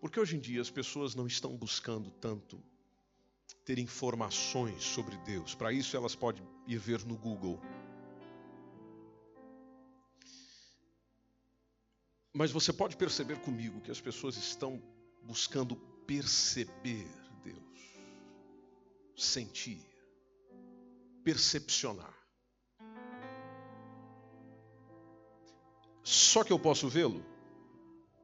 [0.00, 2.62] Porque hoje em dia as pessoas não estão buscando tanto
[3.64, 5.54] ter informações sobre Deus.
[5.54, 7.60] Para isso elas podem ir ver no Google
[12.32, 14.82] Mas você pode perceber comigo que as pessoas estão
[15.22, 17.06] buscando perceber
[17.44, 17.94] Deus,
[19.14, 19.84] sentir,
[21.22, 22.21] percepcionar.
[26.32, 27.22] Só que eu posso vê-lo?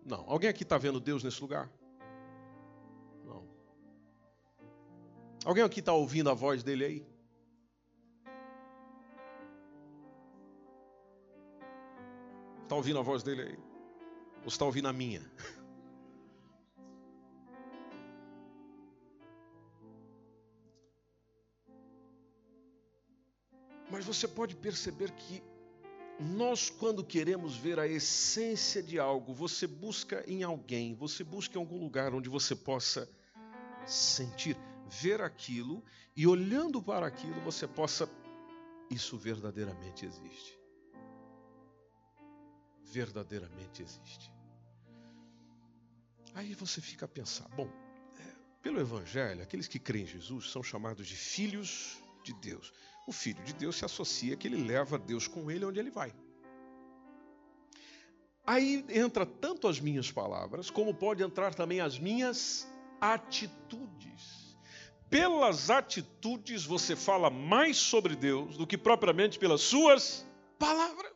[0.02, 0.24] Não.
[0.26, 1.70] Alguém aqui está vendo Deus nesse lugar?
[3.22, 3.46] Não.
[5.44, 7.06] Alguém aqui está ouvindo a voz dele aí?
[12.62, 13.58] Está ouvindo a voz dele aí?
[14.40, 15.20] Ou está ouvindo a minha?
[23.92, 25.42] Mas você pode perceber que
[26.20, 31.60] nós, quando queremos ver a essência de algo, você busca em alguém, você busca em
[31.60, 33.08] algum lugar onde você possa
[33.86, 34.56] sentir,
[34.88, 35.84] ver aquilo
[36.16, 38.08] e olhando para aquilo você possa.
[38.90, 40.58] Isso verdadeiramente existe
[42.88, 44.32] verdadeiramente existe.
[46.34, 47.68] Aí você fica a pensar: bom,
[48.18, 52.72] é, pelo Evangelho, aqueles que creem em Jesus são chamados de filhos de Deus.
[53.08, 56.14] O filho de Deus se associa que ele leva Deus com ele onde ele vai.
[58.46, 64.58] Aí entra tanto as minhas palavras, como pode entrar também as minhas atitudes.
[65.08, 70.26] Pelas atitudes você fala mais sobre Deus do que propriamente pelas suas
[70.58, 71.10] palavras.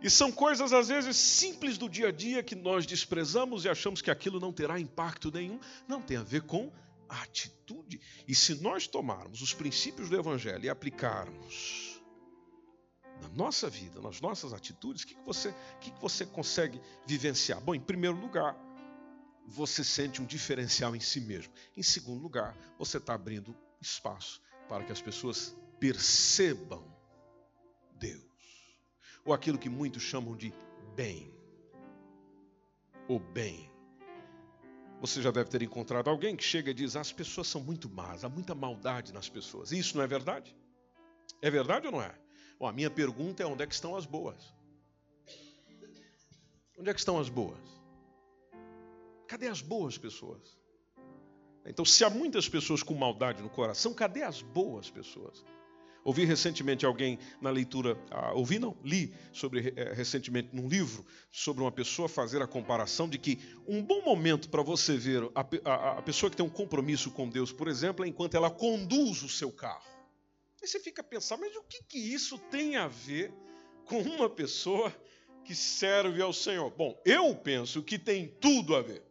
[0.00, 4.00] E são coisas, às vezes, simples do dia a dia que nós desprezamos e achamos
[4.00, 5.60] que aquilo não terá impacto nenhum.
[5.86, 6.72] Não tem a ver com
[7.20, 8.00] atitude.
[8.26, 12.00] E se nós tomarmos os princípios do Evangelho e aplicarmos
[13.20, 17.60] na nossa vida, nas nossas atitudes, o que, que, você, que, que você consegue vivenciar?
[17.60, 18.56] Bom, em primeiro lugar,
[19.46, 21.52] você sente um diferencial em si mesmo.
[21.76, 26.84] Em segundo lugar, você está abrindo espaço para que as pessoas percebam
[27.96, 28.32] Deus
[29.24, 30.52] ou aquilo que muitos chamam de
[30.94, 31.32] bem.
[33.08, 33.71] O bem.
[35.02, 38.22] Você já deve ter encontrado alguém que chega e diz: as pessoas são muito más,
[38.22, 39.72] há muita maldade nas pessoas.
[39.72, 40.54] Isso não é verdade?
[41.40, 42.14] É verdade ou não é?
[42.56, 44.54] Bom, a minha pergunta é: onde é que estão as boas?
[46.78, 47.58] Onde é que estão as boas?
[49.26, 50.56] Cadê as boas pessoas?
[51.66, 55.44] Então, se há muitas pessoas com maldade no coração, cadê as boas pessoas?
[56.04, 61.62] Ouvi recentemente alguém na leitura, ah, ouvi não, li sobre eh, recentemente num livro sobre
[61.62, 63.38] uma pessoa fazer a comparação de que
[63.68, 67.28] um bom momento para você ver a, a, a, pessoa que tem um compromisso com
[67.28, 69.86] Deus, por exemplo, é enquanto ela conduz o seu carro.
[70.60, 73.32] Aí você fica a pensar, mas o que, que isso tem a ver
[73.84, 74.92] com uma pessoa
[75.44, 76.70] que serve ao Senhor?
[76.70, 79.04] Bom, eu penso que tem tudo a ver.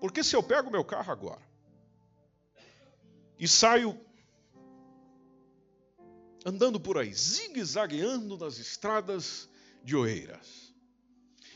[0.00, 1.42] Porque se eu pego meu carro agora
[3.38, 3.98] e saio
[6.44, 9.48] andando por aí, zigue-zagueando nas estradas
[9.82, 10.74] de Oeiras,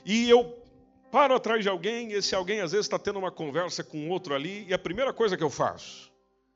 [0.05, 0.63] e eu
[1.11, 4.67] paro atrás de alguém, esse alguém às vezes está tendo uma conversa com outro ali,
[4.67, 6.13] e a primeira coisa que eu faço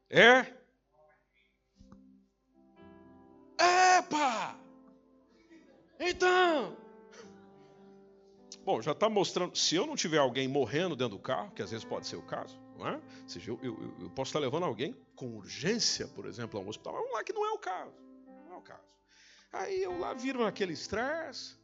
[0.08, 0.46] é.
[3.98, 4.58] Epa!
[5.98, 6.76] Então!
[8.64, 9.56] Bom, já está mostrando.
[9.56, 12.22] Se eu não tiver alguém morrendo dentro do carro, que às vezes pode ser o
[12.22, 12.94] caso, não é?
[12.94, 16.68] Ou seja, eu, eu, eu posso estar levando alguém com urgência, por exemplo, a um
[16.68, 16.94] hospital.
[16.94, 18.11] Vamos lá, que não é o caso.
[18.62, 18.80] Caso.
[19.52, 21.56] Aí eu lá viro naquele estresse.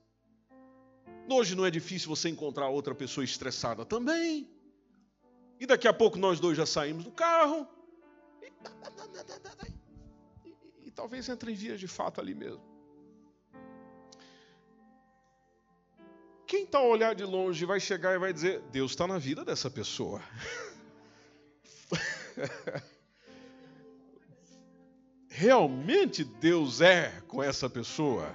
[1.30, 4.49] Hoje não é difícil você encontrar outra pessoa estressada também.
[5.61, 7.66] E daqui a pouco nós dois já saímos do carro.
[10.44, 12.62] E, e, e talvez entre em vias de fato ali mesmo.
[16.46, 19.44] Quem está a olhar de longe vai chegar e vai dizer: Deus está na vida
[19.44, 20.22] dessa pessoa.
[25.39, 28.34] Realmente Deus é com essa pessoa?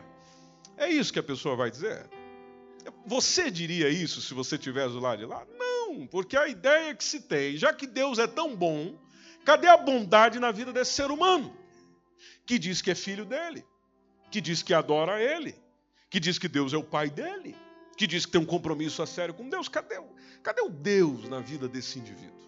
[0.77, 2.09] É isso que a pessoa vai dizer?
[3.05, 5.45] Você diria isso se você estivesse do lado de lá?
[5.59, 8.97] Não, porque a ideia que se tem, já que Deus é tão bom,
[9.43, 11.53] cadê a bondade na vida desse ser humano?
[12.45, 13.65] Que diz que é filho dele,
[14.31, 15.53] que diz que adora ele,
[16.09, 17.53] que diz que Deus é o pai dele
[17.97, 19.67] que diz que tem um compromisso a sério com Deus.
[19.67, 20.01] Cadê,
[20.41, 22.41] cadê o Deus na vida desse indivíduo?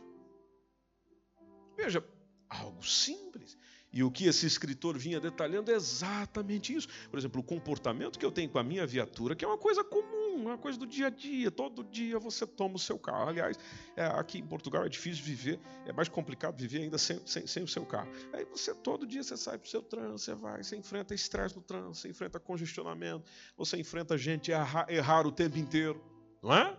[1.77, 2.03] Veja,
[2.49, 3.57] algo simples.
[3.95, 6.85] E o que esse escritor vinha detalhando é exatamente isso.
[7.09, 9.85] Por exemplo, o comportamento que eu tenho com a minha viatura, que é uma coisa
[9.85, 11.49] comum, uma coisa do dia a dia.
[11.49, 13.29] Todo dia você toma o seu carro.
[13.29, 13.57] Aliás,
[13.95, 17.63] é, aqui em Portugal é difícil viver, é mais complicado viver ainda sem, sem, sem
[17.63, 18.11] o seu carro.
[18.33, 21.55] Aí você, todo dia, você sai para o seu trânsito, você vai, você enfrenta estresse
[21.55, 23.23] no trânsito, você enfrenta congestionamento,
[23.55, 26.03] você enfrenta gente errar, o tempo inteiro.
[26.43, 26.77] Não é?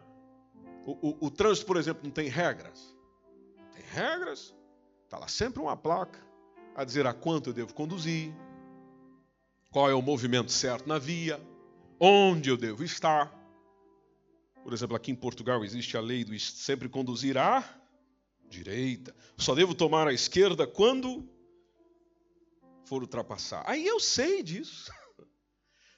[0.84, 2.94] O, o, o trânsito, por exemplo, não tem regras.
[3.72, 4.54] Tem regras,
[5.06, 6.25] está lá sempre uma placa
[6.76, 8.32] a dizer a quanto eu devo conduzir,
[9.70, 11.40] qual é o movimento certo na via,
[11.98, 13.34] onde eu devo estar.
[14.62, 17.64] Por exemplo, aqui em Portugal existe a lei do sempre conduzir à
[18.48, 19.14] direita.
[19.38, 21.26] Só devo tomar à esquerda quando
[22.84, 23.64] for ultrapassar.
[23.66, 24.92] Aí eu sei disso.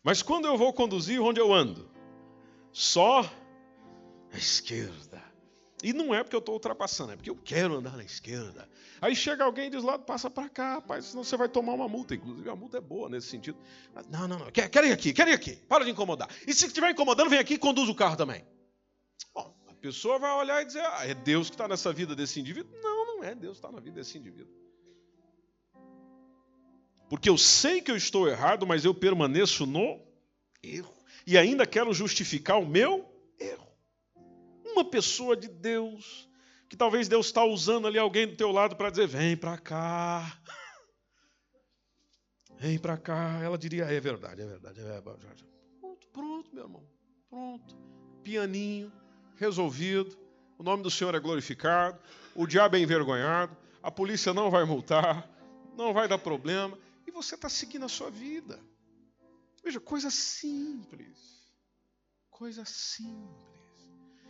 [0.03, 1.91] Mas quando eu vou conduzir, onde eu ando?
[2.70, 3.22] Só
[4.33, 5.08] à esquerda.
[5.83, 8.68] E não é porque eu estou ultrapassando, é porque eu quero andar na esquerda.
[9.01, 12.14] Aí chega alguém diz lá, passa para cá, rapaz, senão você vai tomar uma multa.
[12.16, 13.57] Inclusive, a multa é boa nesse sentido.
[14.11, 16.29] Não, não, não, querem aqui, querem aqui, para de incomodar.
[16.47, 18.45] E se estiver incomodando, vem aqui e conduz o carro também.
[19.33, 22.41] Bom, a pessoa vai olhar e dizer, ah, é Deus que está nessa vida desse
[22.41, 22.72] indivíduo?
[22.83, 24.53] Não, não é Deus que está na vida desse indivíduo.
[27.09, 30.01] Porque eu sei que eu estou errado, mas eu permaneço no
[30.62, 30.93] erro.
[31.26, 33.08] E ainda quero justificar o meu
[34.79, 36.29] uma pessoa de Deus,
[36.68, 40.41] que talvez Deus está usando ali alguém do teu lado para dizer: vem para cá.
[42.61, 43.39] Vem para cá.
[43.41, 44.81] Ela diria: é verdade, é verdade.
[44.81, 45.47] É verdade.
[45.81, 46.85] Pronto, pronto, meu irmão.
[47.31, 47.76] Pronto.
[48.24, 48.93] Pianinho,
[49.37, 50.18] resolvido.
[50.59, 52.01] O nome do Senhor é glorificado.
[52.35, 53.57] O diabo é envergonhado.
[53.81, 55.29] A polícia não vai multar.
[55.76, 56.76] Não vai dar problema.
[57.07, 58.59] E você está seguindo a sua vida.
[59.62, 61.47] Veja, coisa simples.
[62.29, 63.58] Coisa simples.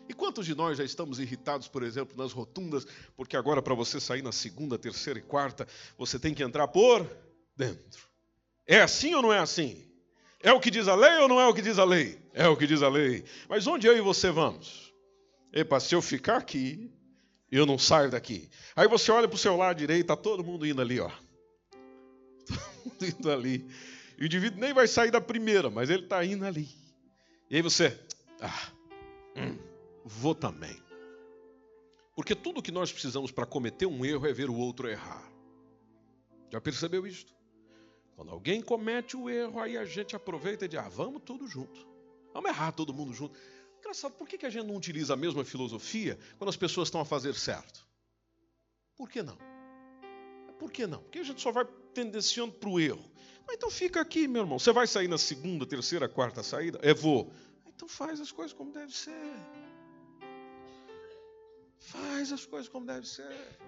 [0.09, 4.01] E quantos de nós já estamos irritados, por exemplo, nas rotundas, porque agora para você
[4.01, 7.07] sair na segunda, terceira e quarta, você tem que entrar por
[7.55, 8.09] dentro.
[8.67, 9.87] É assim ou não é assim?
[10.41, 12.19] É o que diz a lei ou não é o que diz a lei?
[12.33, 13.25] É o que diz a lei.
[13.49, 14.95] Mas onde eu e você vamos?
[15.53, 16.91] Epa, se eu ficar aqui,
[17.51, 18.49] eu não saio daqui.
[18.77, 21.11] Aí você olha para o seu lado direito, está todo mundo indo ali, ó.
[22.47, 23.69] Todo mundo indo ali.
[24.19, 26.69] O indivíduo nem vai sair da primeira, mas ele está indo ali.
[27.51, 27.99] E aí você,
[28.41, 28.69] ah,
[29.37, 29.57] hum,
[30.09, 30.83] vou também.
[32.15, 35.31] Porque tudo que nós precisamos para cometer um erro é ver o outro errar.
[36.51, 37.33] Já percebeu isto?
[38.17, 41.87] Quando alguém comete o erro, aí a gente aproveita e diz: ah, vamos tudo junto.
[42.35, 43.39] Vamos errar todo mundo junto.
[43.79, 47.05] Engraçado, por que a gente não utiliza a mesma filosofia quando as pessoas estão a
[47.05, 47.87] fazer certo?
[48.97, 49.39] Por que não?
[50.59, 51.01] Por que não?
[51.01, 53.09] Porque a gente só vai tendenciando para o erro.
[53.47, 54.59] Mas então fica aqui, meu irmão.
[54.59, 56.81] Você vai sair na segunda, terceira, quarta saída?
[56.83, 57.33] É vou.
[57.67, 59.15] Então faz as coisas como deve ser.
[61.91, 63.59] Faz as coisas como deve ser.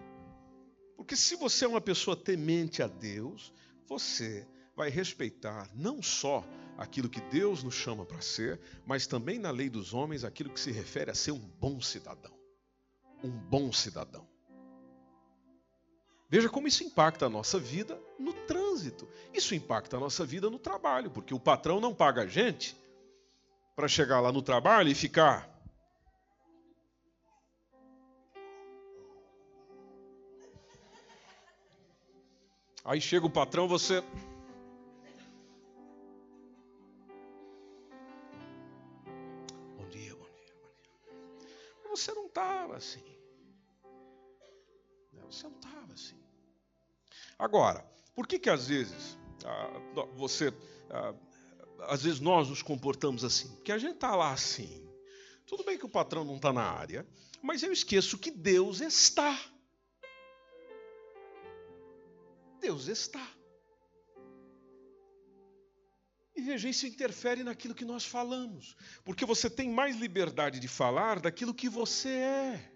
[0.97, 3.53] Porque se você é uma pessoa temente a Deus,
[3.87, 4.47] você
[4.77, 6.45] vai respeitar não só
[6.77, 10.61] aquilo que Deus nos chama para ser, mas também na lei dos homens aquilo que
[10.61, 12.33] se refere a ser um bom cidadão.
[13.25, 14.29] Um bom cidadão.
[16.29, 19.09] Veja como isso impacta a nossa vida no trânsito.
[19.35, 22.77] Isso impacta a nossa vida no trabalho, porque o patrão não paga a gente
[23.75, 25.50] para chegar lá no trabalho e ficar
[32.85, 34.01] Aí chega o patrão, você.
[39.77, 41.91] Bom dia, bom dia, bom dia.
[41.91, 43.05] Você não estava assim.
[45.31, 46.19] Você não estava assim.
[47.39, 49.81] Agora, por que que às vezes ah,
[50.17, 50.53] você,
[50.91, 51.15] ah,
[51.89, 53.49] às vezes nós nos comportamos assim?
[53.57, 54.89] Porque a gente está lá assim.
[55.47, 57.07] Tudo bem que o patrão não está na área,
[57.43, 59.39] mas eu esqueço que Deus está.
[62.61, 63.27] Deus está.
[66.37, 71.21] E veja, isso interfere naquilo que nós falamos, porque você tem mais liberdade de falar
[71.21, 72.73] daquilo que você é.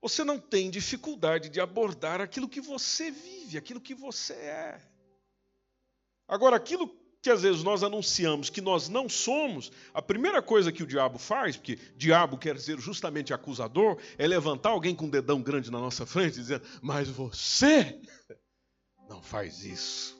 [0.00, 4.80] Você não tem dificuldade de abordar aquilo que você vive, aquilo que você é.
[6.28, 6.86] Agora, aquilo
[7.20, 11.18] que às vezes nós anunciamos que nós não somos, a primeira coisa que o diabo
[11.18, 15.78] faz, porque diabo quer dizer justamente acusador, é levantar alguém com um dedão grande na
[15.78, 18.00] nossa frente dizer: Mas você
[19.08, 20.16] não faz isso.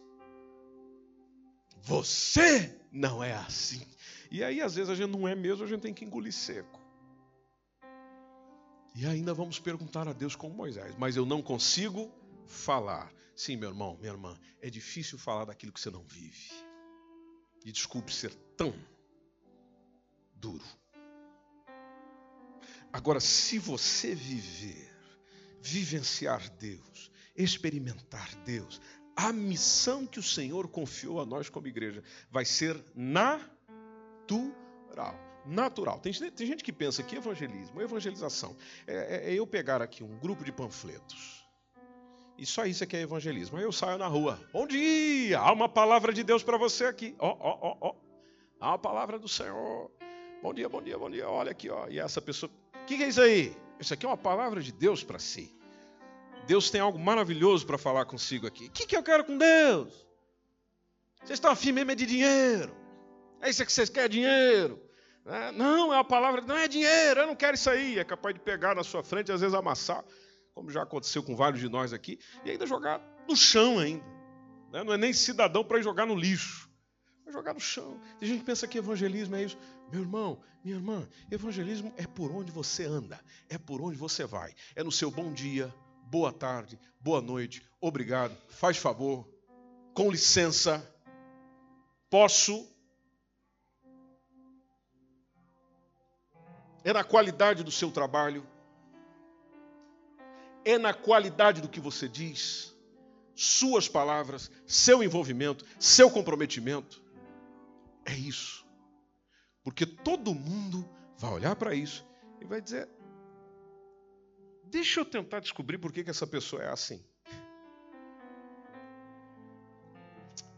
[1.82, 3.86] Você não é assim.
[4.30, 6.78] E aí, às vezes, a gente não é mesmo, a gente tem que engolir seco.
[8.94, 12.12] E ainda vamos perguntar a Deus como Moisés, mas eu não consigo
[12.46, 13.12] falar.
[13.36, 16.67] Sim, meu irmão, minha irmã, é difícil falar daquilo que você não vive.
[17.68, 18.74] E desculpe ser tão
[20.32, 20.64] duro.
[22.90, 24.90] Agora, se você viver,
[25.60, 28.80] vivenciar Deus, experimentar Deus,
[29.14, 33.54] a missão que o Senhor confiou a nós como igreja vai ser natural.
[35.44, 36.00] Natural.
[36.00, 38.56] Tem, tem gente que pensa que evangelismo, evangelização,
[38.86, 41.46] é, é, é eu pegar aqui um grupo de panfletos
[42.38, 43.58] e só isso é que é evangelismo.
[43.58, 44.40] Eu saio na rua.
[44.52, 45.40] Bom dia!
[45.40, 47.16] Há uma palavra de Deus para você aqui.
[47.18, 47.94] Ó, ó, ó, ó.
[48.60, 49.90] Há uma palavra do Senhor.
[50.40, 51.28] Bom dia, bom dia, bom dia.
[51.28, 51.88] Olha aqui, ó.
[51.88, 52.48] E essa pessoa.
[52.80, 53.56] O que, que é isso aí?
[53.80, 55.52] Isso aqui é uma palavra de Deus para si.
[56.46, 58.66] Deus tem algo maravilhoso para falar consigo aqui.
[58.66, 60.06] O que, que eu quero com Deus?
[61.18, 62.72] Vocês estão afim mesmo é de dinheiro.
[63.40, 64.80] É isso que vocês querem, dinheiro.
[65.26, 67.98] É, não, é uma palavra, não é dinheiro, eu não quero isso aí.
[67.98, 70.04] É capaz de pegar na sua frente e às vezes amassar
[70.58, 74.04] como já aconteceu com vários de nós aqui, e ainda jogar no chão ainda.
[74.72, 74.82] Né?
[74.82, 76.68] Não é nem cidadão para jogar no lixo.
[77.28, 78.00] Jogar no chão.
[78.18, 79.56] Tem gente que pensa que evangelismo é isso.
[79.92, 84.52] Meu irmão, minha irmã, evangelismo é por onde você anda, é por onde você vai.
[84.74, 85.72] É no seu bom dia,
[86.06, 89.28] boa tarde, boa noite, obrigado, faz favor,
[89.94, 90.84] com licença,
[92.10, 92.68] posso.
[96.82, 98.44] É na qualidade do seu trabalho,
[100.70, 102.76] é na qualidade do que você diz,
[103.34, 107.02] suas palavras, seu envolvimento, seu comprometimento.
[108.04, 108.66] É isso.
[109.64, 112.06] Porque todo mundo vai olhar para isso
[112.38, 112.86] e vai dizer:
[114.64, 117.02] deixa eu tentar descobrir por que, que essa pessoa é assim.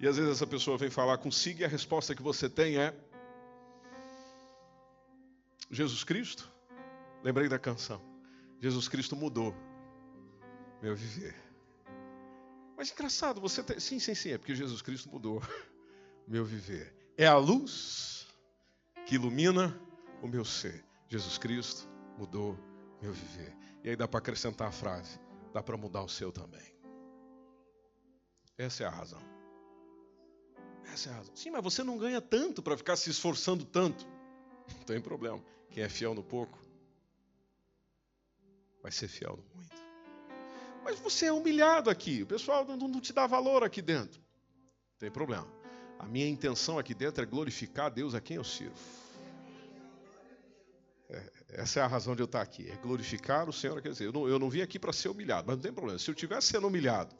[0.01, 2.93] E às vezes essa pessoa vem falar consigo e a resposta que você tem é:
[5.71, 6.51] Jesus Cristo.
[7.23, 8.01] Lembrei da canção.
[8.61, 9.55] Jesus Cristo mudou
[10.83, 11.35] meu viver.
[12.76, 13.78] Mas engraçado, você tem...
[13.78, 15.43] sim, sim, sim, é porque Jesus Cristo mudou
[16.26, 16.95] meu viver.
[17.16, 18.26] É a luz
[19.07, 19.78] que ilumina
[20.22, 20.85] o meu ser.
[21.09, 22.59] Jesus Cristo mudou
[23.03, 23.55] meu viver.
[23.83, 25.18] E aí dá para acrescentar a frase:
[25.53, 26.74] dá para mudar o seu também.
[28.57, 29.22] Essa é a razão.
[30.93, 31.37] Essa é a razão.
[31.37, 34.07] Sim, mas você não ganha tanto para ficar se esforçando tanto.
[34.76, 35.43] Não tem problema.
[35.70, 36.59] Quem é fiel no pouco
[38.83, 39.80] vai ser fiel no muito.
[40.85, 42.22] Mas você é humilhado aqui.
[42.22, 44.20] O pessoal não, não te dá valor aqui dentro.
[44.20, 45.47] Não tem problema.
[45.99, 48.78] A minha intenção aqui dentro é glorificar Deus a quem eu sirvo.
[51.11, 52.70] É, essa é a razão de eu estar aqui.
[52.70, 53.81] É glorificar o Senhor.
[53.83, 55.99] Quer dizer, eu não, eu não vim aqui para ser humilhado, mas não tem problema.
[55.99, 57.14] Se eu estivesse sendo humilhado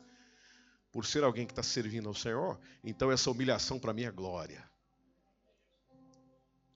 [0.93, 4.69] por ser alguém que está servindo ao Senhor, então essa humilhação para mim é glória.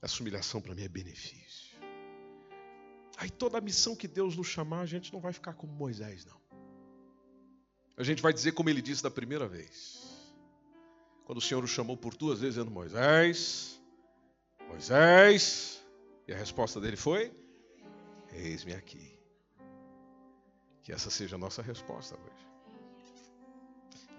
[0.02, 1.74] Essa humilhação para mim é benefício.
[3.16, 6.26] Aí toda a missão que Deus nos chamar, a gente não vai ficar como Moisés,
[6.26, 6.43] não.
[7.96, 10.02] A gente vai dizer como ele disse da primeira vez.
[11.24, 13.80] Quando o Senhor o chamou por duas vezes, dizendo: Moisés,
[14.68, 15.82] Moisés.
[16.26, 17.32] E a resposta dele foi:
[18.32, 19.18] Eis-me aqui.
[20.82, 22.44] Que essa seja a nossa resposta hoje.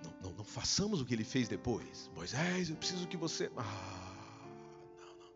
[0.03, 2.09] Não, não, não, façamos o que ele fez depois.
[2.15, 3.51] Moisés, eu preciso que você.
[3.57, 4.47] Ah,
[4.99, 5.33] não, não.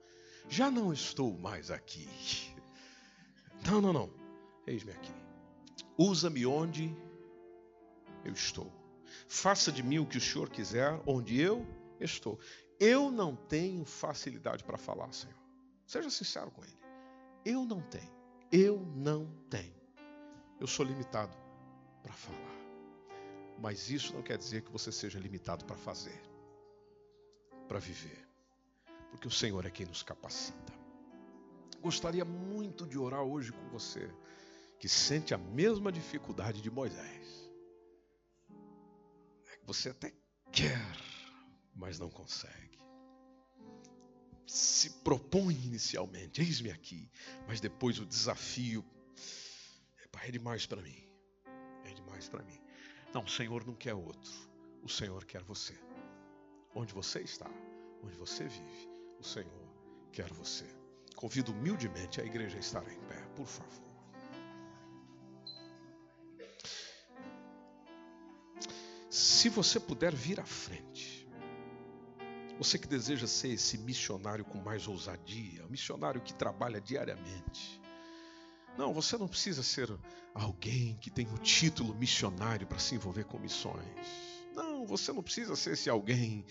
[0.48, 2.08] Já não estou mais aqui.
[3.66, 4.10] Não, não, não.
[4.66, 5.12] Eis-me aqui.
[5.98, 6.96] Usa-me onde
[8.24, 8.72] eu estou.
[9.28, 11.66] Faça de mim o que o Senhor quiser, onde eu
[12.00, 12.40] estou.
[12.80, 15.36] Eu não tenho facilidade para falar, Senhor.
[15.86, 16.80] Seja sincero com Ele.
[17.44, 18.12] Eu não tenho.
[18.52, 19.76] Eu não tenho.
[20.60, 21.36] Eu sou limitado
[22.02, 22.60] para falar.
[23.62, 26.22] Mas isso não quer dizer que você seja limitado para fazer,
[27.68, 28.26] para viver,
[29.12, 30.74] porque o Senhor é quem nos capacita.
[31.82, 34.10] Gostaria muito de orar hoje com você,
[34.80, 37.19] que sente a mesma dificuldade de Moisés.
[39.70, 40.12] É você até
[40.52, 40.82] quer,
[41.76, 42.80] mas não consegue.
[44.48, 47.08] Se propõe inicialmente, eis-me aqui,
[47.48, 48.84] mas depois o desafio
[50.24, 51.08] é demais para mim.
[51.86, 52.60] É demais para mim.
[53.14, 54.32] Não, o Senhor não quer outro.
[54.82, 55.80] O Senhor quer você.
[56.74, 57.50] Onde você está,
[58.04, 58.90] onde você vive,
[59.20, 59.70] o Senhor
[60.12, 60.66] quer você.
[61.16, 63.89] Convido humildemente a igreja a estar em pé, por favor.
[69.20, 71.28] Se você puder vir à frente,
[72.58, 77.82] você que deseja ser esse missionário com mais ousadia, um missionário que trabalha diariamente,
[78.78, 79.94] não, você não precisa ser
[80.34, 83.84] alguém que tem o título missionário para se envolver com missões.
[84.56, 86.46] Não, você não precisa ser esse alguém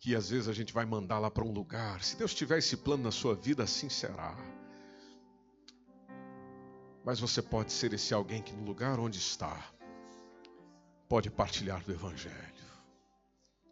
[0.00, 2.02] que às vezes a gente vai mandar lá para um lugar.
[2.02, 4.36] Se Deus tiver esse plano na sua vida, assim será.
[7.04, 9.77] Mas você pode ser esse alguém que no lugar onde está,
[11.08, 12.34] pode partilhar do Evangelho,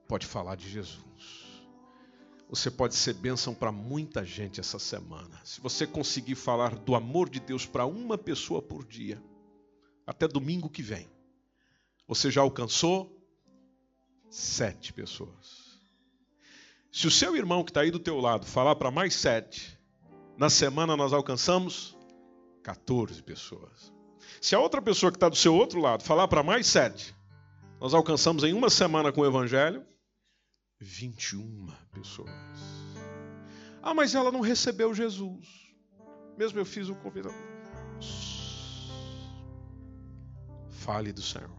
[0.09, 1.47] pode falar de Jesus
[2.49, 5.41] você pode ser bênção para muita gente essa semana.
[5.45, 9.21] Se você conseguir falar do amor de Deus para uma pessoa por dia,
[10.07, 11.09] até domingo que vem,
[12.07, 13.13] você já alcançou
[14.31, 15.81] sete pessoas.
[16.93, 19.77] Se o seu irmão que está aí do teu lado falar para mais sete,
[20.37, 21.97] na semana nós alcançamos
[22.63, 23.93] 14 pessoas.
[24.41, 27.16] Se a outra pessoa que está do seu outro lado falar para mais sete,
[27.81, 29.85] nós alcançamos em uma semana com o Evangelho
[30.81, 32.31] 21 pessoas.
[33.83, 35.47] Ah, mas ela não recebeu Jesus.
[36.37, 37.29] Mesmo eu fiz o convite.
[40.71, 41.51] Fale do Senhor.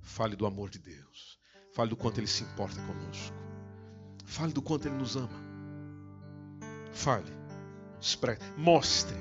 [0.00, 1.38] Fale do amor de Deus.
[1.72, 3.36] Fale do quanto Ele se importa conosco.
[4.24, 5.40] Fale do quanto Ele nos ama.
[6.92, 7.32] Fale.
[8.56, 9.16] Mostre.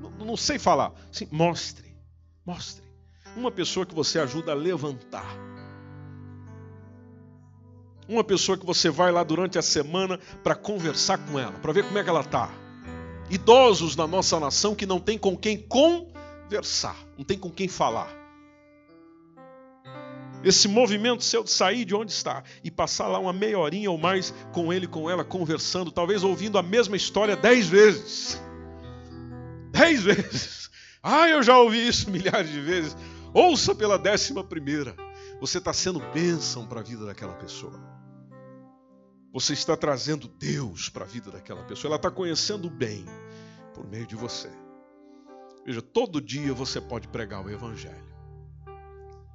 [0.00, 0.92] Não, não sei falar.
[1.12, 1.96] Sim, mostre.
[2.44, 2.89] Mostre.
[3.36, 5.50] Uma pessoa que você ajuda a levantar
[8.10, 11.84] uma pessoa que você vai lá durante a semana para conversar com ela, para ver
[11.84, 12.50] como é que ela está.
[13.30, 18.10] Idosos na nossa nação que não tem com quem conversar, não tem com quem falar.
[20.42, 23.98] Esse movimento seu de sair de onde está e passar lá uma meia horinha ou
[23.98, 28.40] mais com ele, com ela, conversando, talvez ouvindo a mesma história dez vezes.
[29.70, 30.68] Dez vezes.
[31.02, 32.96] Ah, eu já ouvi isso milhares de vezes.
[33.32, 34.94] Ouça pela décima primeira.
[35.40, 37.78] Você está sendo bênção para a vida daquela pessoa.
[39.32, 41.90] Você está trazendo Deus para a vida daquela pessoa.
[41.90, 43.04] Ela está conhecendo o bem
[43.74, 44.50] por meio de você.
[45.64, 48.10] Veja, todo dia você pode pregar o Evangelho.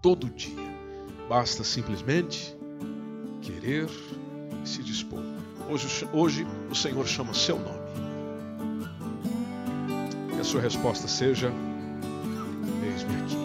[0.01, 0.75] Todo dia.
[1.29, 2.55] Basta simplesmente
[3.41, 3.87] querer
[4.63, 5.21] e se dispor.
[5.69, 7.85] Hoje, hoje o Senhor chama seu nome.
[10.33, 11.51] Que a sua resposta seja:
[12.83, 13.44] Eis-me aqui.